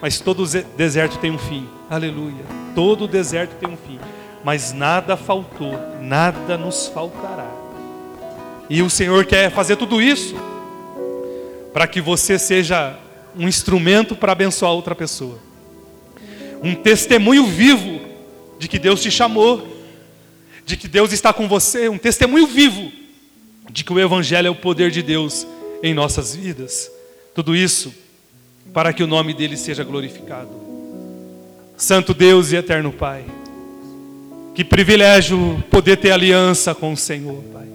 mas 0.00 0.18
todo 0.18 0.44
deserto 0.76 1.18
tem 1.18 1.30
um 1.30 1.38
fim. 1.38 1.68
Aleluia. 1.88 2.44
Todo 2.74 3.06
deserto 3.06 3.54
tem 3.58 3.68
um 3.68 3.76
fim. 3.76 3.98
Mas 4.44 4.72
nada 4.72 5.16
faltou, 5.16 5.78
nada 6.00 6.56
nos 6.56 6.86
faltará. 6.88 7.50
E 8.68 8.82
o 8.82 8.88
Senhor 8.88 9.26
quer 9.26 9.50
fazer 9.50 9.76
tudo 9.76 10.00
isso 10.00 10.34
para 11.72 11.86
que 11.86 12.00
você 12.00 12.38
seja 12.38 12.96
um 13.36 13.48
instrumento 13.48 14.16
para 14.16 14.32
abençoar 14.32 14.72
outra 14.72 14.94
pessoa. 14.94 15.38
Um 16.62 16.74
testemunho 16.74 17.46
vivo 17.46 18.00
de 18.58 18.68
que 18.68 18.78
Deus 18.78 19.02
te 19.02 19.10
chamou, 19.10 19.66
de 20.64 20.76
que 20.76 20.86
Deus 20.86 21.12
está 21.12 21.32
com 21.32 21.48
você, 21.48 21.88
um 21.88 21.98
testemunho 21.98 22.46
vivo 22.46 22.92
de 23.70 23.84
que 23.84 23.92
o 23.92 24.00
Evangelho 24.00 24.48
é 24.48 24.50
o 24.50 24.54
poder 24.54 24.90
de 24.90 25.02
Deus 25.02 25.46
em 25.82 25.94
nossas 25.94 26.34
vidas. 26.34 26.90
Tudo 27.34 27.54
isso 27.54 27.94
para 28.72 28.92
que 28.92 29.02
o 29.02 29.06
nome 29.06 29.32
dele 29.32 29.56
seja 29.56 29.84
glorificado. 29.84 30.50
Santo 31.76 32.12
Deus 32.12 32.52
e 32.52 32.56
eterno 32.56 32.92
Pai, 32.92 33.24
que 34.54 34.64
privilégio 34.64 35.62
poder 35.70 35.96
ter 35.96 36.10
aliança 36.10 36.74
com 36.74 36.92
o 36.92 36.96
Senhor, 36.96 37.42
Pai. 37.52 37.66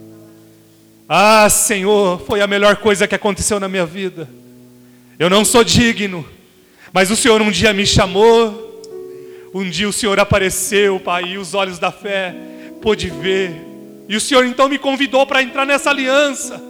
Ah, 1.07 1.49
Senhor, 1.49 2.19
foi 2.21 2.41
a 2.41 2.47
melhor 2.47 2.77
coisa 2.77 3.07
que 3.07 3.15
aconteceu 3.15 3.59
na 3.59 3.67
minha 3.67 3.85
vida. 3.85 4.27
Eu 5.17 5.29
não 5.29 5.45
sou 5.45 5.63
digno, 5.63 6.25
mas 6.91 7.09
o 7.09 7.15
Senhor 7.15 7.41
um 7.41 7.51
dia 7.51 7.73
me 7.73 7.85
chamou. 7.85 8.63
Um 9.53 9.69
dia 9.69 9.87
o 9.87 9.93
Senhor 9.93 10.19
apareceu, 10.19 10.99
Pai, 10.99 11.23
e 11.23 11.37
os 11.37 11.53
olhos 11.53 11.79
da 11.79 11.91
fé 11.91 12.35
pôde 12.81 13.09
ver. 13.09 13.55
E 14.09 14.15
o 14.15 14.21
Senhor 14.21 14.45
então 14.45 14.67
me 14.67 14.77
convidou 14.77 15.25
para 15.25 15.41
entrar 15.41 15.65
nessa 15.65 15.89
aliança. 15.89 16.61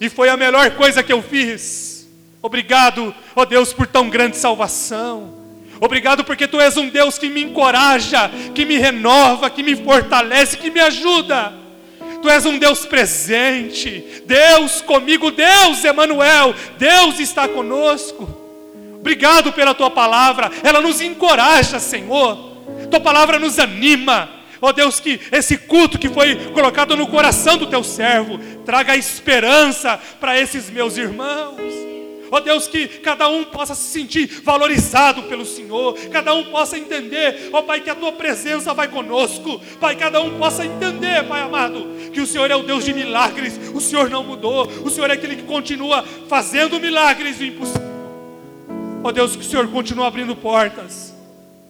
E 0.00 0.08
foi 0.08 0.28
a 0.28 0.36
melhor 0.36 0.70
coisa 0.72 1.02
que 1.02 1.12
eu 1.12 1.22
fiz. 1.22 2.08
Obrigado, 2.40 3.14
ó 3.36 3.44
Deus, 3.44 3.72
por 3.72 3.86
tão 3.86 4.08
grande 4.08 4.36
salvação. 4.36 5.43
Obrigado 5.80 6.24
porque 6.24 6.46
tu 6.46 6.60
és 6.60 6.76
um 6.76 6.88
Deus 6.88 7.18
que 7.18 7.28
me 7.28 7.42
encoraja, 7.42 8.30
que 8.54 8.64
me 8.64 8.78
renova, 8.78 9.50
que 9.50 9.62
me 9.62 9.76
fortalece, 9.76 10.56
que 10.56 10.70
me 10.70 10.80
ajuda. 10.80 11.52
Tu 12.22 12.28
és 12.30 12.46
um 12.46 12.58
Deus 12.58 12.86
presente, 12.86 14.22
Deus 14.24 14.80
comigo, 14.80 15.30
Deus 15.30 15.84
Emanuel, 15.84 16.54
Deus 16.78 17.20
está 17.20 17.46
conosco. 17.46 18.42
Obrigado 18.94 19.52
pela 19.52 19.74
tua 19.74 19.90
palavra, 19.90 20.50
ela 20.62 20.80
nos 20.80 21.02
encoraja, 21.02 21.78
Senhor. 21.78 22.54
Tua 22.90 23.00
palavra 23.00 23.38
nos 23.38 23.58
anima. 23.58 24.30
Ó 24.62 24.68
oh 24.68 24.72
Deus, 24.72 24.98
que 24.98 25.20
esse 25.30 25.58
culto 25.58 25.98
que 25.98 26.08
foi 26.08 26.36
colocado 26.54 26.96
no 26.96 27.06
coração 27.06 27.58
do 27.58 27.66
teu 27.66 27.84
servo 27.84 28.38
traga 28.64 28.96
esperança 28.96 30.00
para 30.18 30.40
esses 30.40 30.70
meus 30.70 30.96
irmãos. 30.96 31.83
Ó 32.34 32.40
Deus, 32.40 32.66
que 32.66 32.88
cada 32.88 33.28
um 33.28 33.44
possa 33.44 33.76
se 33.76 33.84
sentir 33.84 34.26
valorizado 34.42 35.22
pelo 35.22 35.46
Senhor, 35.46 35.96
cada 36.10 36.34
um 36.34 36.42
possa 36.46 36.76
entender, 36.76 37.50
ó 37.52 37.62
Pai, 37.62 37.80
que 37.80 37.88
a 37.88 37.94
tua 37.94 38.10
presença 38.10 38.74
vai 38.74 38.88
conosco, 38.88 39.60
Pai, 39.78 39.94
cada 39.94 40.20
um 40.20 40.36
possa 40.36 40.66
entender, 40.66 41.22
Pai 41.28 41.42
amado, 41.42 41.86
que 42.12 42.20
o 42.20 42.26
Senhor 42.26 42.50
é 42.50 42.56
o 42.56 42.64
Deus 42.64 42.84
de 42.84 42.92
milagres, 42.92 43.56
o 43.72 43.80
Senhor 43.80 44.10
não 44.10 44.24
mudou, 44.24 44.66
o 44.82 44.90
Senhor 44.90 45.10
é 45.10 45.12
aquele 45.12 45.36
que 45.36 45.44
continua 45.44 46.02
fazendo 46.28 46.80
milagres 46.80 47.38
do 47.38 47.44
impossível. 47.44 47.82
Ó 49.04 49.12
Deus, 49.12 49.36
que 49.36 49.42
o 49.42 49.48
Senhor 49.48 49.68
continua 49.68 50.08
abrindo 50.08 50.34
portas, 50.34 51.14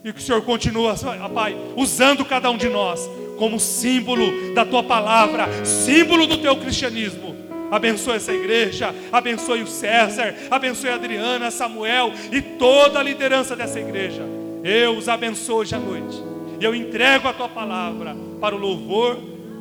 e 0.02 0.14
que 0.14 0.18
o 0.18 0.22
Senhor 0.22 0.40
continua, 0.40 0.96
Pai, 1.34 1.54
usando 1.76 2.24
cada 2.24 2.50
um 2.50 2.56
de 2.56 2.70
nós 2.70 3.06
como 3.36 3.60
símbolo 3.60 4.54
da 4.54 4.64
tua 4.64 4.82
palavra, 4.82 5.46
símbolo 5.62 6.26
do 6.26 6.38
teu 6.38 6.56
cristianismo 6.56 7.33
Abençoe 7.70 8.16
essa 8.16 8.32
igreja, 8.32 8.94
abençoe 9.12 9.62
o 9.62 9.66
César, 9.66 10.34
abençoe 10.50 10.90
a 10.90 10.94
Adriana, 10.94 11.50
Samuel 11.50 12.12
e 12.30 12.40
toda 12.40 13.00
a 13.00 13.02
liderança 13.02 13.56
dessa 13.56 13.80
igreja. 13.80 14.22
Eu 14.62 14.96
os 14.96 15.08
abençoo 15.08 15.58
hoje 15.58 15.74
à 15.74 15.78
noite. 15.78 16.22
E 16.60 16.64
eu 16.64 16.74
entrego 16.74 17.28
a 17.28 17.32
tua 17.32 17.48
palavra 17.48 18.16
para 18.40 18.54
o 18.54 18.58
louvor 18.58 19.18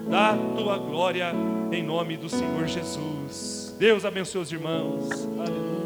da 0.09 0.37
tua 0.55 0.77
glória, 0.77 1.33
em 1.71 1.83
nome 1.83 2.17
do 2.17 2.29
Senhor 2.29 2.67
Jesus. 2.67 3.75
Deus 3.79 4.05
abençoe 4.05 4.41
os 4.41 4.51
irmãos. 4.51 5.27
Aleluia. 5.39 5.82